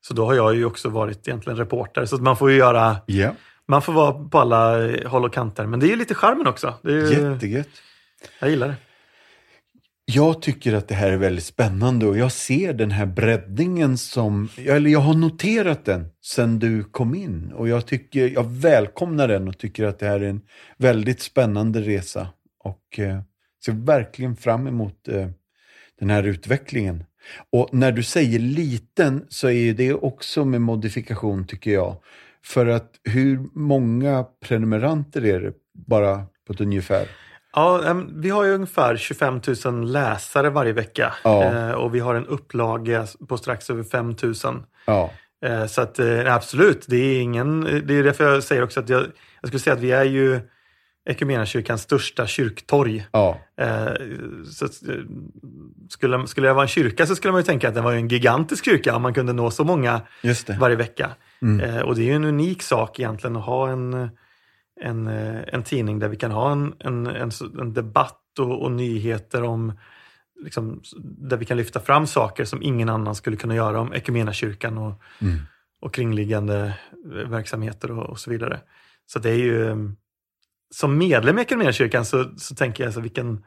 [0.00, 2.04] Så då har jag ju också varit egentligen reporter.
[2.04, 3.30] Så att man får ju göra, Ja,
[3.68, 5.66] man får vara på alla håll och kanter.
[5.66, 6.74] Men det är ju lite charmen också.
[6.82, 7.68] Det ju- jättegött.
[8.40, 8.76] jag gillar det.
[10.10, 14.48] Jag tycker att det här är väldigt spännande och jag ser den här breddningen som,
[14.56, 19.48] eller jag har noterat den sen du kom in och jag tycker, jag välkomnar den
[19.48, 20.40] och tycker att det här är en
[20.76, 22.28] väldigt spännande resa
[22.64, 23.20] och eh,
[23.64, 25.28] ser verkligen fram emot eh,
[26.00, 27.04] den här utvecklingen.
[27.52, 31.96] Och när du säger liten så är det också med modifikation tycker jag.
[32.48, 35.52] För att hur många prenumeranter är det
[35.86, 37.06] bara på ett ungefär?
[37.52, 41.14] Ja, vi har ju ungefär 25 000 läsare varje vecka.
[41.24, 41.44] Ja.
[41.44, 44.34] Eh, och vi har en upplaga på strax över 5 000.
[44.86, 45.10] Ja,
[45.44, 47.60] Eh, så att eh, absolut, det är ingen...
[47.60, 49.06] Det är därför jag säger också att jag,
[49.40, 50.40] jag skulle säga att vi är ju
[51.08, 53.06] Equmeniakyrkans största kyrktorg.
[53.12, 53.38] ja,
[54.50, 54.68] så
[55.88, 58.08] skulle, skulle jag vara en kyrka så skulle man ju tänka att det var en
[58.08, 60.00] gigantisk kyrka om man kunde nå så många
[60.58, 61.10] varje vecka.
[61.42, 61.60] Mm.
[61.60, 64.08] Eh, och det är ju en unik sak egentligen att ha en,
[64.80, 67.30] en, eh, en tidning där vi kan ha en, en, en,
[67.60, 69.72] en debatt och, och nyheter om
[70.44, 74.78] liksom, där vi kan lyfta fram saker som ingen annan skulle kunna göra om Equmeniakyrkan
[74.78, 75.38] och, Mm.
[75.80, 76.74] och kringliggande
[77.04, 78.60] eh, verksamheter och, och så vidare.
[79.06, 79.76] Så det är ju, eh,
[80.74, 83.44] som medlem i Equmeniakyrkan så, så tänker jag så vilken,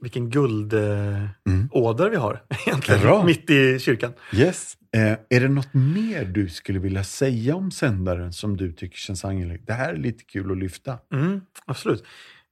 [0.00, 2.10] vilken guldåder Mm.
[2.10, 3.24] vi har egentligen, Bra.
[3.24, 4.12] mitt i kyrkan.
[4.34, 4.76] Yes.
[4.96, 9.24] Eh, är det något mer du skulle vilja säga om sändaren som du tycker känns
[9.24, 9.66] angeläget?
[9.66, 10.98] Det här är lite kul att lyfta.
[11.12, 12.04] Mm, absolut.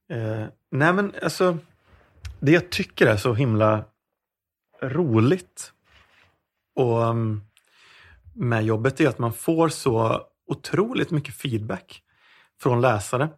[0.09, 1.57] Eh, nej men alltså,
[2.39, 3.85] det jag tycker är så himla
[4.81, 5.71] roligt
[6.75, 7.41] och, um,
[8.33, 12.01] med jobbet är att man får så otroligt mycket feedback
[12.61, 13.29] från läsare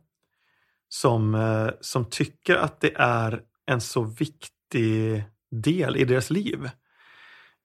[0.89, 6.69] som, eh, som tycker att det är en så viktig del i deras liv.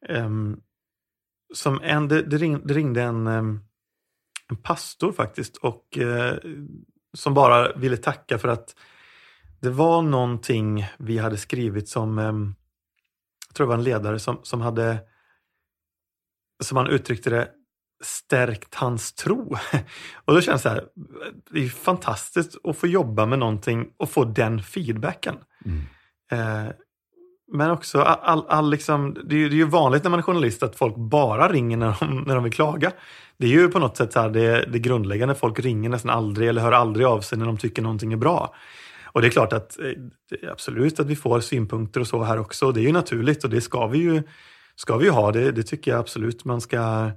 [0.09, 0.61] Ehm,
[1.55, 3.61] som en, det, det, ring, det ringde en, ehm,
[4.49, 6.39] en pastor faktiskt och eh,
[7.15, 8.77] som bara ville tacka för att
[9.61, 12.55] det var någonting vi hade skrivit som, ehm,
[13.49, 14.99] jag tror det var en ledare som, som hade,
[16.65, 17.51] som han uttryckte det,
[18.05, 19.57] stärkt hans tro.
[20.25, 20.89] Och då känns det här,
[21.51, 25.37] det är fantastiskt att få jobba med någonting och få den feedbacken.
[25.65, 25.83] Mm.
[26.33, 26.73] Eh,
[27.53, 30.25] men också, all, all, liksom, det, är ju, det är ju vanligt när man är
[30.25, 32.93] journalist att folk bara ringer när de, när de vill klaga.
[33.39, 35.35] Det är ju på något sätt så här, det, det grundläggande.
[35.35, 38.55] Folk ringer nästan aldrig eller hör aldrig av sig när de tycker någonting är bra.
[39.13, 39.85] Och det är klart att eh,
[40.31, 42.73] det är absolut att vi får synpunkter och så här också.
[42.73, 44.23] Det är ju naturligt och det ska vi ju,
[44.77, 45.33] ska vi ju ha.
[45.33, 47.11] Det, det tycker jag absolut man ska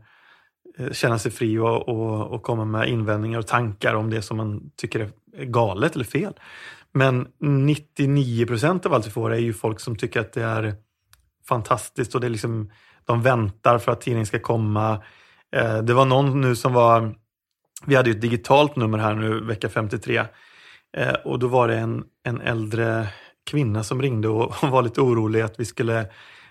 [0.78, 4.38] eh, känna sig fri och, och, och komma med invändningar och tankar om det som
[4.38, 5.00] man tycker
[5.38, 6.34] är galet eller fel.
[6.98, 10.76] Men 99 procent av allt vi får är ju folk som tycker att det är
[11.48, 12.72] fantastiskt och det är liksom,
[13.06, 15.04] de väntar för att tidningen ska komma.
[15.56, 17.16] Eh, Det var någon nu som var,
[17.86, 20.24] vi hade ju ett digitalt nummer här nu vecka 53
[20.98, 23.08] eh, och då var det en, en äldre
[23.50, 26.08] kvinna som ringde och och var lite orolig att vi skulle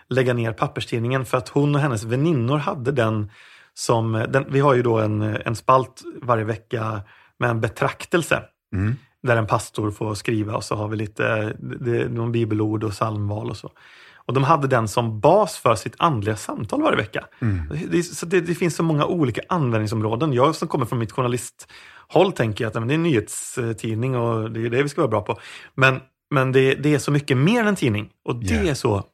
[0.08, 3.30] lägga ner papperstidningen för att hon och hennes väninnor hade den
[3.74, 7.00] som, den, vi har ju då en, en spalt varje vecka
[7.38, 8.42] med en betraktelse
[8.74, 12.90] Mm där en pastor får skriva och så har vi lite det, någon bibelord och
[12.90, 13.70] psalmval och så.
[14.16, 17.26] Och de hade den som bas för sitt andliga samtal varje vecka.
[17.40, 17.68] Mm.
[17.90, 20.32] Det, så det, det finns så många olika användningsområden.
[20.32, 24.66] Jag som kommer från mitt journalisthåll tänker att men det är en nyhetstidning och det
[24.66, 25.38] är det vi ska vara bra på.
[25.74, 26.00] Men,
[26.30, 28.70] men det, det är så mycket mer än en tidning och det Ja.
[28.70, 29.04] är så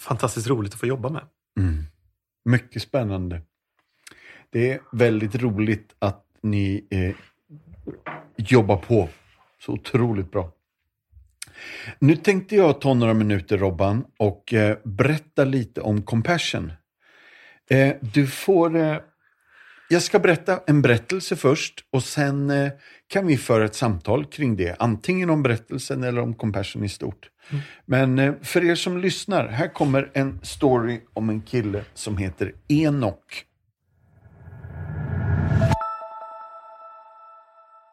[0.00, 1.22] fantastiskt roligt att få jobba med.
[1.60, 1.84] Mm.
[2.44, 3.42] Mycket spännande.
[4.52, 7.14] Det är väldigt roligt att ni eh,
[8.36, 9.08] jobbar på
[9.60, 10.52] så otroligt bra.
[11.98, 16.72] Nu tänkte jag ta några minuter Robban och eh, berätta lite om Compassion.
[17.70, 18.76] Eh, du får...
[18.76, 18.96] Eh,
[19.88, 22.52] jag ska berätta en berättelse först och sen
[23.08, 24.76] kan vi föra ett samtal kring det.
[24.78, 27.30] Antingen om berättelsen eller om Compassion i stort.
[27.86, 32.54] Men eh, för er som lyssnar, här kommer en story om en kille som heter
[32.68, 33.44] Enok.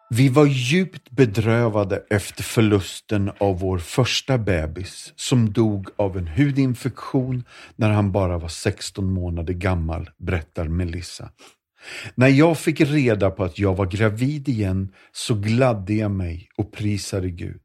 [0.09, 7.43] Vi var djupt bedrövade efter förlusten av vår första bebis som dog av en hudinfektion
[7.75, 11.29] när han bara var 16 månader gammal, berättar Melissa.
[12.15, 16.71] När jag fick reda på att jag var gravid igen så gladde jag mig och
[16.71, 17.61] prisade Gud.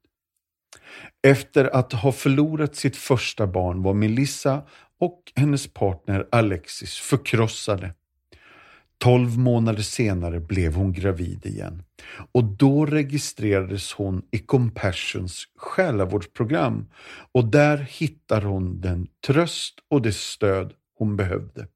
[1.22, 4.62] Efter att ha förlorat sitt första barn var Melissa
[5.01, 7.95] och hennes partner Alexis förkrossade.
[9.03, 11.82] Tolv månader senare blev hon gravid igen
[12.32, 16.86] och då registrerades hon i Compassions själavårdsprogram
[17.34, 21.66] och där hittar hon den tröst och det stöd hon behövde.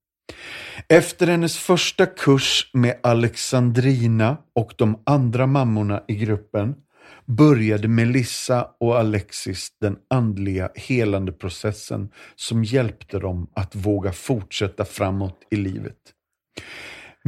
[0.89, 6.75] Efter hennes första kurs med Alexandrina och de andra mammorna i gruppen
[7.25, 15.39] började Melissa och Alexis den andliga helande processen som hjälpte dem att våga fortsätta framåt
[15.51, 16.13] i livet.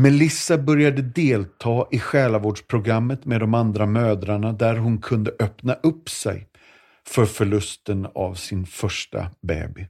[0.01, 6.49] Melissa började delta i själavårdsprogrammet med de andra mödrarna där hon kunde öppna upp sig
[7.07, 9.87] för förlusten av sin första baby.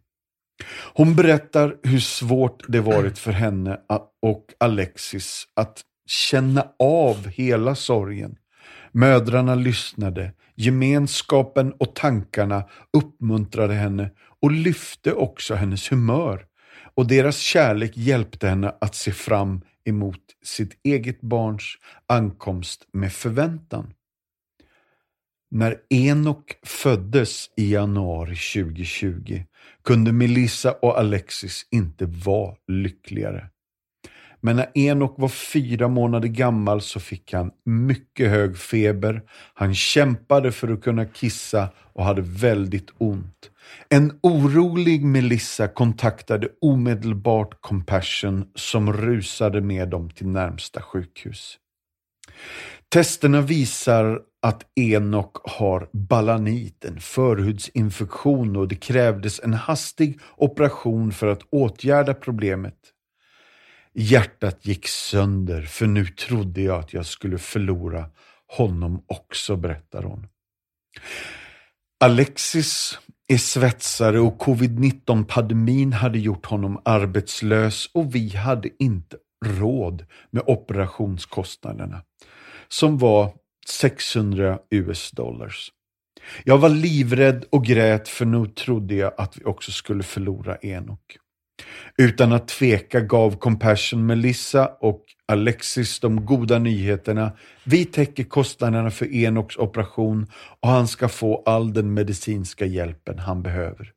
[0.95, 3.79] Hon berättar hur svårt det varit för henne
[4.23, 8.37] och Alexis att känna av hela sorgen.
[8.93, 14.11] Mödrarna lyssnade, gemenskapen och tankarna uppmuntrade henne
[14.43, 16.45] och lyfte också hennes humör.
[16.95, 21.75] Och deras kärlek hjälpte henne att se fram emot sitt eget barns
[22.07, 23.95] ankomst med förväntan.
[25.51, 29.43] När Enok föddes i januari 2020
[29.85, 33.51] kunde Melissa och Alexis inte vara lyckligare.
[34.41, 39.23] Men när Enok var fyra månader gammal så fick han mycket hög feber.
[39.55, 43.51] Han kämpade för att kunna kissa och hade väldigt ont.
[43.89, 51.59] En orolig Melissa kontaktade omedelbart Compassion som rusade med dem till närmsta sjukhus.
[52.93, 61.27] Testerna visar att Enok har balanit, en förhudsinfektion och det krävdes en hastig operation för
[61.27, 62.75] att åtgärda problemet.
[64.01, 68.05] Hjärtat gick sönder för nu trodde jag att jag skulle förlora
[68.47, 70.27] honom också, berättar hon.
[72.01, 80.43] Alexis är svetsare och covid-19-pandemin hade gjort honom arbetslös och vi hade inte råd med
[80.47, 82.03] operationskostnaderna
[82.69, 83.33] som var
[83.69, 85.73] 600 US dollars.
[86.45, 91.19] Jag var livrädd och grät för nu trodde jag att vi också skulle förlora Enok.
[91.99, 97.33] Utan att tveka gav Compassion Melissa och Alexis de goda nyheterna.
[97.65, 100.27] Vi täcker kostnaderna för Enoks operation
[100.61, 103.93] och han ska få all den medicinska hjälpen han behöver.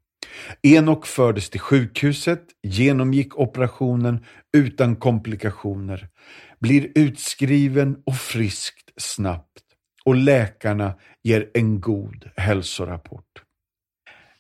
[0.62, 4.26] Enok fördes till sjukhuset, genomgick operationen
[4.58, 6.08] utan komplikationer,
[6.60, 9.64] blir utskriven och friskt snabbt
[10.06, 10.94] och läkarna
[11.24, 13.44] ger en god hälsorapport.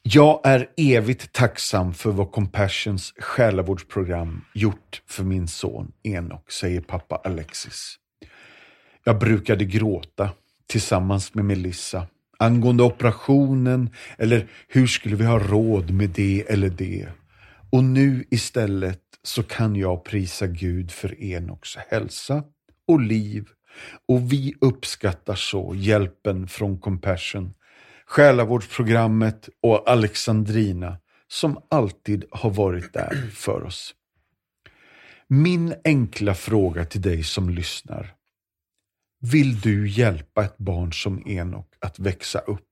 [0.04, 7.16] Jag är evigt tacksam för vad Compassions själavårdsprogram gjort för min son Enok, säger pappa
[7.16, 7.96] Alexis.
[9.04, 10.30] Jag brukade gråta
[10.68, 12.08] tillsammans med Melissa
[12.40, 17.08] angående operationen eller hur skulle vi ha råd med det eller det.
[17.70, 22.44] Och nu istället så kan jag prisa Gud för Enoks hälsa
[22.88, 23.48] och liv
[24.08, 27.54] och vi uppskattar så hjälpen från Compassion
[28.12, 30.98] Själavårdsprogrammet och Alexandrina
[31.28, 33.96] som alltid har varit där för oss.
[35.28, 38.14] Min enkla fråga till dig som lyssnar.
[39.22, 42.70] Vill du hjälpa ett barn som Enok att växa upp?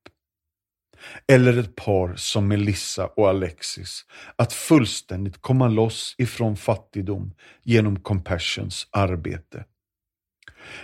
[1.27, 7.33] Eller ett par som Melissa och Alexis att fullständigt komma loss ifrån fattigdom
[7.63, 9.65] genom Compassions arbete?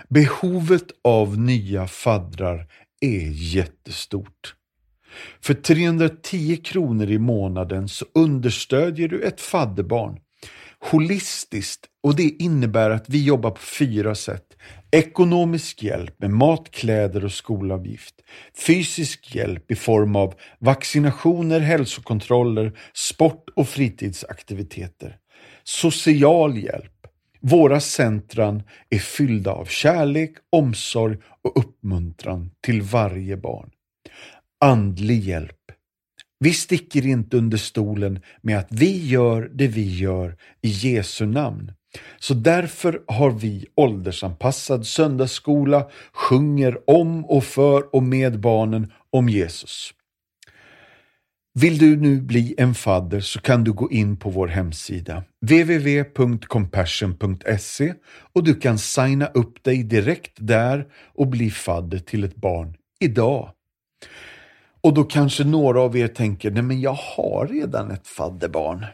[0.09, 2.67] Behovet av nya faddrar
[3.01, 4.55] är jättestort.
[5.41, 10.19] För 310 kronor i månaden så understödjer du ett fadderbarn
[10.91, 14.45] holistiskt och det innebär att vi jobbar på fyra sätt.
[14.91, 18.15] Ekonomisk hjälp med mat, kläder och skolavgift.
[18.67, 25.17] Fysisk hjälp i form av vaccinationer, hälsokontroller, sport och fritidsaktiviteter.
[25.63, 26.91] Social hjälp
[27.47, 33.69] våra centran är fyllda av kärlek, omsorg och uppmuntran till varje barn.
[34.59, 35.71] Andlig hjälp.
[36.39, 41.71] Vi sticker inte under stolen med att vi gör det vi gör i Jesu namn.
[42.19, 49.93] Så därför har vi åldersanpassad söndagsskola, sjunger om och för och med barnen om Jesus.
[51.59, 57.93] Vill du nu bli en fadder så kan du gå in på vår hemsida www.compassion.se
[58.33, 63.49] och du kan signa upp dig direkt där och bli fadder till ett barn idag.
[64.81, 68.85] Och då kanske några av er tänker, nej men jag har redan ett fadderbarn.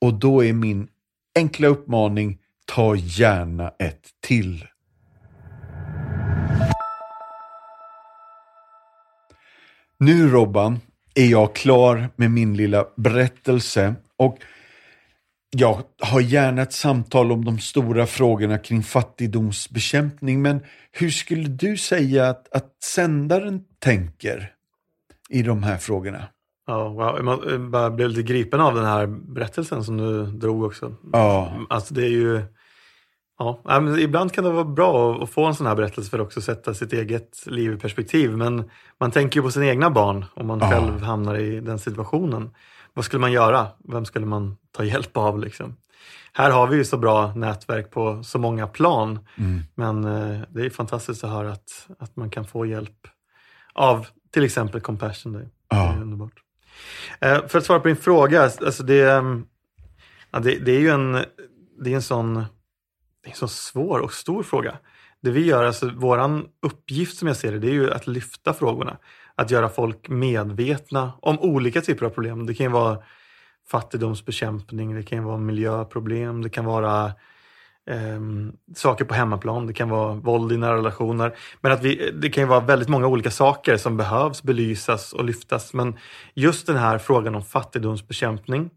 [0.00, 0.88] Och då är min
[1.34, 4.64] enkla uppmaning, ta gärna ett till.
[9.98, 10.80] Nu Robban,
[11.18, 13.94] är jag klar med min lilla berättelse.
[14.16, 14.38] Och
[15.50, 20.60] jag har gärna ett samtal om de stora frågorna kring fattigdomsbekämpning, men
[20.92, 24.52] hur skulle du säga att, att sändaren tänker
[25.28, 26.28] i de här frågorna?
[26.66, 27.22] Ja, wow.
[27.22, 30.94] Man bara blev lite gripen av den här berättelsen som du drog också.
[31.12, 31.52] Ja.
[31.68, 32.42] Alltså det är ju...
[33.38, 36.26] Ja, men ibland kan det vara bra att få en sån här berättelse för att
[36.26, 38.36] också sätta sitt eget liv i perspektiv.
[38.36, 38.70] Men
[39.00, 40.70] man tänker ju på sina egna barn om man Ja.
[40.70, 42.50] själv hamnar i den situationen.
[42.94, 43.66] Vad skulle man göra?
[43.88, 45.38] Vem skulle man ta hjälp av?
[45.38, 45.76] Liksom?
[46.32, 49.18] Här har vi ju så bra nätverk på så många plan.
[49.38, 49.62] Mm.
[49.74, 53.06] Men eh, det är fantastiskt att höra att, att man kan få hjälp
[53.72, 55.48] av till exempel Compassion Day.
[55.68, 55.76] Ja.
[55.76, 56.32] Det är underbart.
[57.20, 59.46] Eh, för att svara på din fråga, alltså det, ehm,
[60.30, 61.12] ja, det, det är ju en,
[61.80, 62.44] det är en sån,
[63.28, 64.78] är en så svår och stor fråga.
[65.20, 68.54] Det vi gör, alltså våran uppgift som jag ser det, det är ju att lyfta
[68.54, 68.96] frågorna.
[69.34, 72.46] Att göra folk medvetna om olika typer av problem.
[72.46, 72.98] Det kan ju vara
[73.70, 77.04] fattigdomsbekämpning, det kan ju vara miljöproblem, det kan vara
[77.90, 78.20] eh,
[78.76, 81.36] saker på hemmaplan, det kan vara våld i nära relationer.
[81.60, 85.24] Men att vi, det kan ju vara väldigt många olika saker som behövs belysas och
[85.24, 85.74] lyftas.
[85.74, 85.96] Men
[86.34, 88.70] just den här frågan om fattigdomsbekämpning,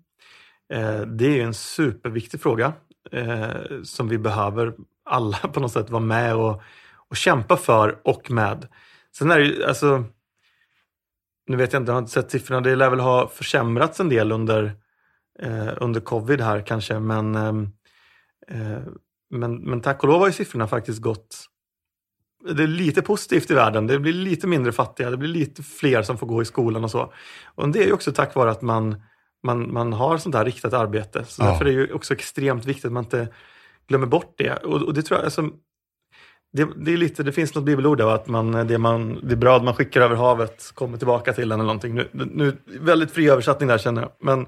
[0.73, 2.73] eh, det är ju en superviktig fråga
[3.11, 4.73] eh, som vi behöver
[5.05, 6.61] alla på något sätt vara med och,
[7.09, 8.67] och kämpa för och med.
[9.17, 10.03] Sen är det ju, alltså,
[11.47, 14.09] nu vet jag inte, jag har inte sett siffrorna, det lär väl ha försämrats en
[14.09, 14.75] del under,
[15.39, 17.53] eh, under covid här kanske, men eh,
[18.47, 18.81] eh,
[19.33, 21.47] Men, men tack och lov har ju siffrorna faktiskt gått...
[22.55, 23.87] Det är lite positivt i världen.
[23.87, 25.09] Det blir lite mindre fattiga.
[25.09, 27.13] Det blir lite fler som får gå i skolan och så.
[27.55, 29.01] Och det är ju också tack vare att man,
[29.43, 31.25] man, man har sånt här riktat arbete.
[31.25, 31.45] Så Ja.
[31.47, 33.27] därför är det ju också extremt viktigt att man inte
[33.87, 34.55] glömmer bort det.
[34.55, 35.49] Och, och det tror jag, alltså,
[36.53, 39.63] det, det, är lite, det finns något bibelord där, att man, det, man, det bröd
[39.63, 41.95] man skickar över havet kommer tillbaka till en eller någonting.
[41.95, 44.11] Nu, nu, väldigt fri översättning där känner jag.
[44.19, 44.45] Men,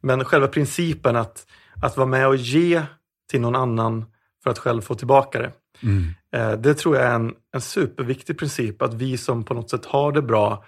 [0.00, 1.46] men själva principen att,
[1.82, 2.82] att vara med och ge
[3.30, 4.04] till någon annan
[4.42, 5.52] för att själv få tillbaka det.
[5.82, 6.04] Mm.
[6.36, 9.84] Eh, Det tror jag är en, en superviktig princip, att vi som på något sätt
[9.86, 10.64] har det bra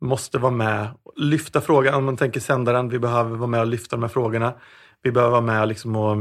[0.00, 1.94] måste vara med och lyfta frågan.
[1.94, 4.54] Om man tänker sändaren, vi behöver vara med och lyfta de här frågorna.
[5.02, 6.16] Vi behöver vara med liksom och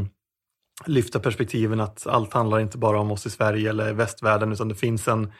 [0.86, 4.76] lyfta perspektiven att allt handlar inte bara om oss i Sverige eller västvärlden, utan det
[4.76, 5.32] finns en,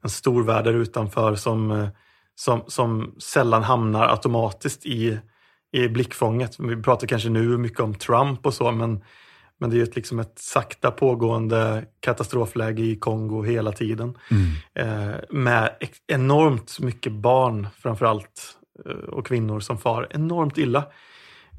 [0.00, 1.88] en stor värld där utanför som,
[2.34, 5.18] som, som sällan hamnar automatiskt i,
[5.72, 6.60] i blickfånget.
[6.60, 9.00] Vi pratar kanske nu mycket om Trump och så, men
[9.62, 14.18] men det är ju ett, liksom ett sakta pågående katastrofläge i Kongo hela tiden.
[14.30, 14.50] Mm.
[14.74, 18.56] Eh, med enormt mycket barn framförallt
[18.86, 20.84] eh, och kvinnor som far enormt illa.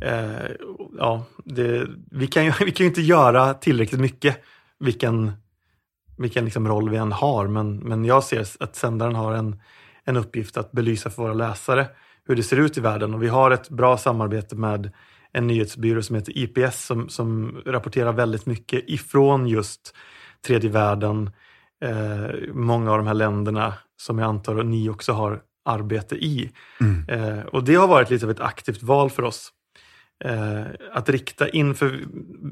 [0.02, 0.52] Eh,
[0.98, 4.44] ja, det, vi, kan ju, vi kan ju inte göra tillräckligt mycket
[4.80, 5.32] vilken,
[6.18, 7.48] vilken liksom roll vi än har.
[7.48, 9.62] Men, men jag ser att sändaren har en,
[10.04, 11.88] en uppgift att belysa för våra läsare
[12.26, 13.14] hur det ser ut i världen.
[13.14, 14.92] Och vi har ett bra samarbete med
[15.34, 19.96] en nyhetsbyrå som heter IPS som, som rapporterar väldigt mycket ifrån just
[20.46, 21.32] tredje världen,
[21.86, 26.52] eh, många av de här länderna som jag antar att ni också har arbete i.
[26.80, 27.10] Mm.
[27.10, 29.52] Eh, och det har varit lite av ett aktivt val för oss.
[30.24, 30.64] Eh,
[30.94, 32.00] att rikta in, för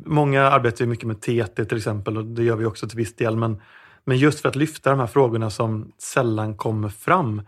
[0.06, 3.16] många arbetar ju mycket med TT till exempel och det gör vi också till viss
[3.16, 3.62] del, men,
[4.06, 7.42] men just för att lyfta de här frågorna som sällan kommer fram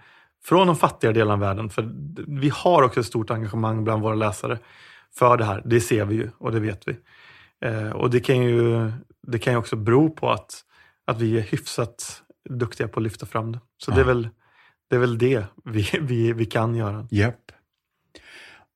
[0.45, 1.69] från de fattigare delarna av världen.
[1.69, 1.91] För
[2.27, 4.59] vi har också ett stort engagemang bland våra läsare
[5.17, 5.61] för det här.
[5.65, 6.97] Det ser vi ju och det vet vi.
[7.65, 8.91] Eh, och det kan ju,
[9.27, 10.61] det kan ju också bero på att,
[11.07, 13.59] att vi är hyfsat duktiga på att lyfta fram det.
[13.77, 14.07] Så det, är Ja.
[14.07, 14.29] väl,
[14.89, 17.07] det är väl det vi, vi, vi kan göra.
[17.11, 17.51] Japp.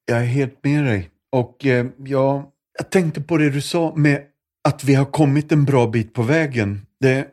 [0.05, 1.09] Jag är helt med dig.
[1.31, 2.43] Och eh, jag,
[2.79, 4.21] jag tänkte på det du sa med
[4.63, 6.85] att vi har kommit en bra bit på vägen.
[6.99, 7.27] Det,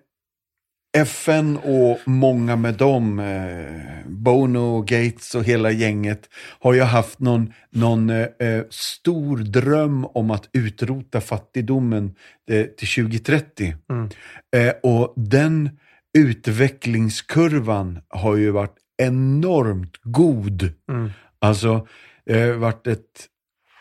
[0.97, 6.29] FN och många med dem, eh, Bono, Gates och hela gänget,
[6.61, 12.15] har ju haft någon, någon eh, eh, stor dröm om att utrota fattigdomen
[12.51, 13.75] eh, till 2030.
[13.91, 14.09] Mm.
[14.57, 15.71] Eh, och den
[16.19, 20.73] utvecklingskurvan har ju varit enormt god.
[20.91, 21.11] Mm.
[21.39, 21.87] Alltså,
[22.27, 23.29] det har varit ett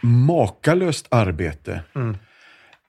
[0.01, 1.81] makalöst arbete.
[1.95, 2.17] Mm.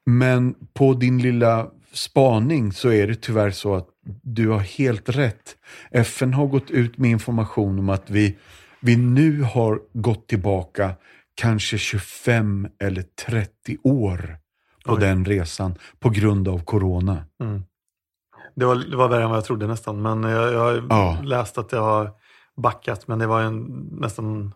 [0.07, 3.89] Men på din lilla spaning så är det tyvärr så att
[4.23, 5.57] du har helt rätt.
[5.91, 8.39] FN har gått ut med information om att vi,
[8.81, 10.91] vi nu har gått tillbaka
[11.35, 14.37] kanske 25 eller 30 år
[14.85, 15.01] på Oj.
[15.01, 17.25] den resan på grund av corona.
[17.41, 17.63] Mm.
[18.55, 20.03] Det, var, det var värre än vad jag trodde nästan.
[20.03, 21.19] Men jag, jag har Ja.
[21.25, 22.11] läst att det har
[22.57, 23.09] backat.
[23.09, 23.63] Men det var en
[24.01, 24.55] nästan...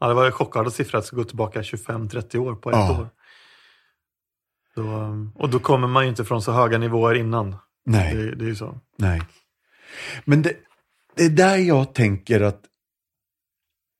[0.00, 3.00] Ja, det var en chockartad siffra att gå tillbaka 25-30 år på ett Ja.
[3.00, 3.08] år.
[4.80, 7.56] Så, och då kommer man ju inte från så höga nivåer innan.
[7.86, 8.14] Nej.
[8.14, 8.78] Det, det är ju så.
[8.96, 9.22] Nej.
[10.24, 10.56] Men det,
[11.16, 12.60] det är där jag tänker att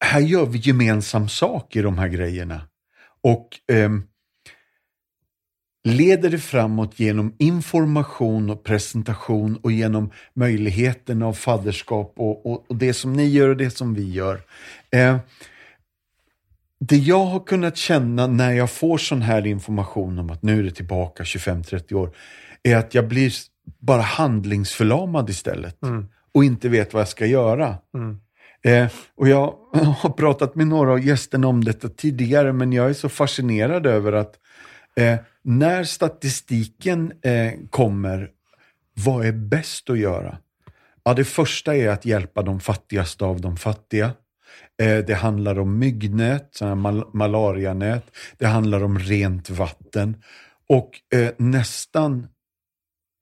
[0.05, 2.63] här gör vi gemensam sak i de här grejerna.
[3.23, 4.03] Och ehm,
[5.85, 12.77] leder det framåt genom information och presentation och genom möjligheten av fadderskap och, och, och
[12.77, 14.41] det som ni gör och det som vi gör.
[14.91, 15.17] Eh,
[16.81, 20.63] det jag har kunnat känna när jag får sån här information om att nu är
[20.63, 22.11] det tillbaka 25-30 år,
[22.63, 23.33] är att jag blir
[23.79, 26.09] bara handlingsförlamad istället Mm.
[26.35, 27.79] och inte vet vad jag ska göra.
[27.95, 28.21] Mm.
[28.63, 29.55] Eh, och jag
[29.99, 34.13] har pratat med några av gästerna om detta tidigare, men jag är så fascinerad över
[34.13, 34.35] att
[34.97, 38.31] eh, när statistiken eh, kommer,
[38.95, 40.39] vad är bäst att göra?
[41.05, 44.11] Ja, det första är att hjälpa de fattigaste av de fattiga.
[44.81, 48.17] Eh, det handlar om myggnät, mal malarianät.
[48.39, 50.23] Det handlar om rent vatten.
[50.69, 52.29] Och eh, nästan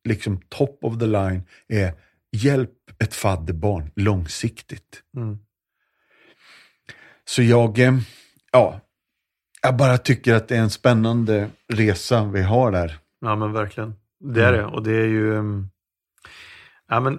[0.08, 1.92] liksom top of the line är
[2.32, 5.02] hjälp ett fadderbarn långsiktigt.
[5.16, 5.38] Mm.
[7.24, 7.98] Så jag, eh,
[8.52, 8.80] ja,
[9.62, 12.98] jag bara tycker att det är en spännande resa vi har där.
[13.20, 13.94] Ja men verkligen.
[14.20, 14.60] Det är Mm.
[14.60, 14.66] det.
[14.76, 15.32] Och det är ju...
[15.32, 15.70] um,
[16.90, 17.18] Ja, men,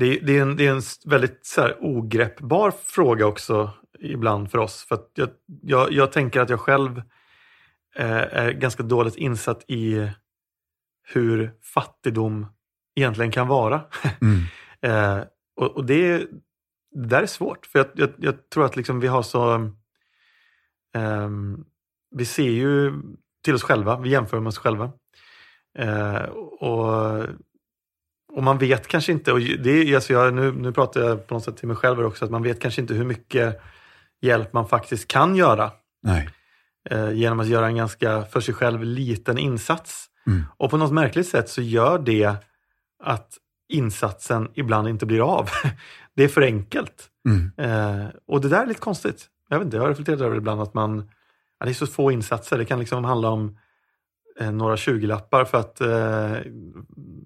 [0.00, 4.50] det, är- det, är en, det är en väldigt så här, ogreppbar fråga också ibland
[4.50, 4.84] för oss.
[4.88, 5.28] För jag,
[5.62, 6.98] jag, jag tänker att jag själv
[7.96, 10.10] eh, är ganska dåligt insatt i
[11.12, 12.46] hur fattigdom
[12.96, 13.80] egentligen kan vara.
[14.20, 14.40] Mm.
[14.82, 15.24] Eh,
[15.56, 16.18] och och det,
[16.90, 19.70] det där är svårt, för jag, jag, jag tror att liksom vi har så...
[20.94, 21.64] ehm,
[22.16, 22.92] vi ser ju
[23.44, 24.92] till oss själva, vi jämför med oss själva.
[25.78, 26.22] Eh,
[26.60, 27.24] och,
[28.32, 31.34] och man vet kanske inte, och det är, alltså jag, nu, nu pratar jag på
[31.34, 33.60] något sätt till mig själv också, att man vet kanske inte hur mycket
[34.20, 35.70] hjälp man faktiskt kan göra
[36.90, 40.06] eh, genom att göra en ganska för sig själv liten insats.
[40.26, 40.44] Mm.
[40.56, 42.34] Och på något märkligt sätt så gör det
[43.02, 45.48] att insatsen ibland inte blir av.
[46.16, 47.08] det är för enkelt.
[47.28, 47.52] Mm.
[47.56, 49.26] Eh, och det där är lite konstigt.
[49.48, 51.10] Jag vet inte, jag har reflekterat över det ibland att man,
[51.58, 52.58] ja, det är så få insatser.
[52.58, 53.58] Det kan liksom handla om
[54.40, 56.32] några 20-lappar för att eh,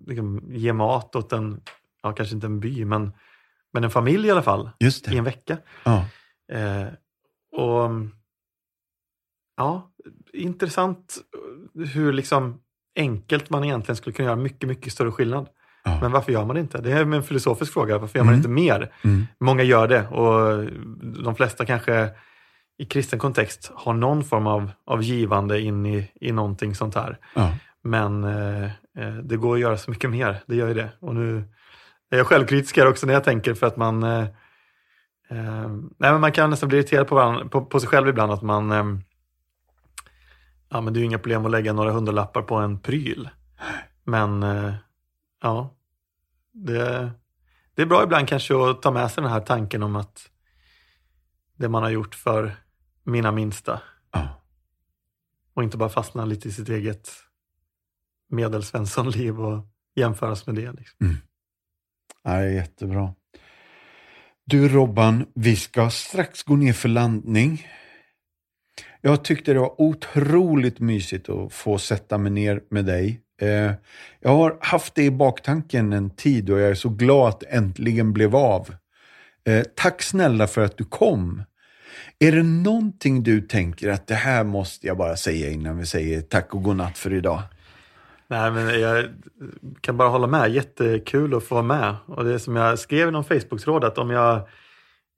[0.06, 1.60] liksom, ge mat åt en,
[2.02, 3.12] ja kanske inte en by, men,
[3.72, 5.58] men en familj i alla fall, Just i en vecka.
[5.84, 6.04] Ja.
[6.52, 6.86] Eh,
[7.52, 7.90] och
[9.56, 9.90] ja,
[10.32, 11.18] intressant
[11.94, 12.60] hur liksom
[12.96, 15.48] enkelt man egentligen skulle kunna göra mycket, mycket större skillnad.
[15.84, 15.98] Ja.
[16.00, 16.80] Men varför gör man det inte?
[16.80, 17.98] Det är en filosofisk fråga.
[17.98, 18.38] Varför gör man Mm.
[18.38, 18.92] inte mer?
[19.04, 19.26] Mm.
[19.40, 20.64] Många gör det och
[21.24, 22.10] de flesta kanske
[22.76, 27.18] i kristen kontext har någon form av, av givande in i, i någonting sånt här.
[27.34, 27.52] Ja.
[27.82, 28.64] Men eh,
[28.98, 30.88] eh, det går att göra så mycket mer, det gör ju det.
[31.00, 31.44] Och nu
[32.10, 34.26] är jag självkritisk här också när jag tänker för att man eh,
[35.30, 35.68] eh,
[35.98, 38.42] nej, men man kan nästan bli irriterad på, varandra, på, på sig själv ibland att
[38.42, 38.84] man eh,
[40.68, 43.28] ja men det är ju inga problem att lägga några hundralappar på en pryl.
[44.04, 44.74] Men eh,
[45.42, 45.74] ja,
[46.52, 47.10] det,
[47.74, 50.30] det är bra ibland kanske att ta med sig den här tanken om att
[51.56, 52.56] det man har gjort för
[53.04, 53.80] mina minsta
[54.12, 54.42] Ja.
[55.54, 57.10] och inte bara fastna lite i sitt eget
[58.30, 60.72] medelsvenssonliv och jämföras med det.
[60.72, 61.16] Liksom.
[62.22, 63.14] Ja, det är jättebra.
[64.44, 67.66] Du Robban, vi ska strax gå ner för landning.
[69.00, 73.20] Jag tyckte det var otroligt mysigt att få sätta mig ner med dig.
[73.40, 73.72] Eh,
[74.20, 77.46] jag har haft det i baktanken en tid och jag är så glad att det
[77.46, 78.74] äntligen blev av.
[79.44, 81.42] Eh, tack snälla för att du kom.
[82.18, 86.20] Är det någonting du tänker att det här måste jag bara säga innan vi säger
[86.20, 87.42] tack och godnatt för idag?
[88.28, 89.04] Nej, men jag
[89.80, 90.50] kan bara hålla med.
[90.50, 91.96] Jättekul att få vara med.
[92.06, 94.48] Och det som jag skrev i någon Facebook-tråd att om jag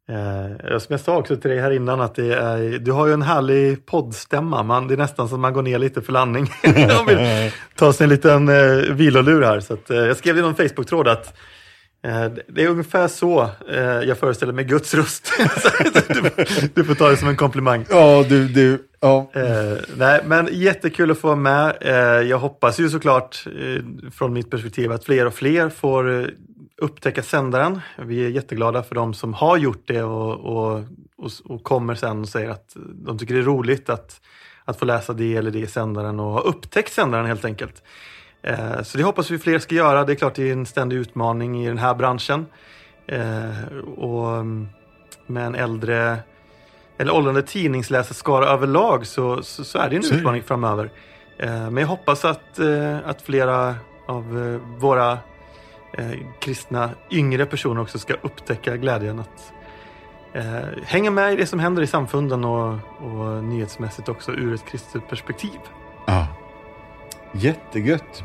[0.09, 3.13] Eh, som jag sa också till dig här innan att det är, du har ju
[3.13, 4.63] en härlig poddstämma.
[4.63, 6.47] Man, det är nästan som att man går ner lite för landning.
[6.97, 9.61] Man vill ta sig en liten eh, vilolur här.
[9.61, 11.37] Så att, eh, jag skrev i någon Facebook-tråd att
[12.49, 15.33] det är ungefär så eh, jag föreställer mig Guds röst.
[16.09, 17.87] Du, du får ta det som en komplimang.
[17.91, 19.31] Ja, du, du, ja.
[19.35, 21.77] Eh, nej, men jättekul att få vara med.
[21.81, 26.27] Eh, jag hoppas ju såklart eh, från mitt perspektiv att fler och fler får eh,
[26.77, 27.81] upptäcka sändaren.
[27.99, 30.85] Vi är jätteglada för de som har gjort det och, och,
[31.17, 32.77] och, och kommer sen och säger att
[33.07, 34.21] de tycker det är roligt att,
[34.65, 37.83] att få läsa det eller det i sändaren och ha upptäckt sändaren helt enkelt.
[38.47, 40.05] Eh, så det hoppas vi fler ska göra.
[40.05, 42.47] Det är klart det är en ständig utmaning i den här branschen.
[43.07, 44.47] Eh, och
[45.27, 46.19] med en äldre
[46.99, 50.91] eller åldrande tidningsläsarskara överlag så, så, så är det en utmaning framöver.
[51.39, 52.59] Eh, men jag hoppas att,
[53.05, 53.75] att flera
[54.09, 55.19] av våra
[56.41, 59.53] kristna yngre personer också ska upptäcka glädjen att
[60.85, 65.09] hänga med i det som händer i samfunden och, och nyhetsmässigt också ur ett kristet
[65.09, 65.61] perspektiv.
[66.07, 66.27] ja.
[67.33, 68.25] Jättegött.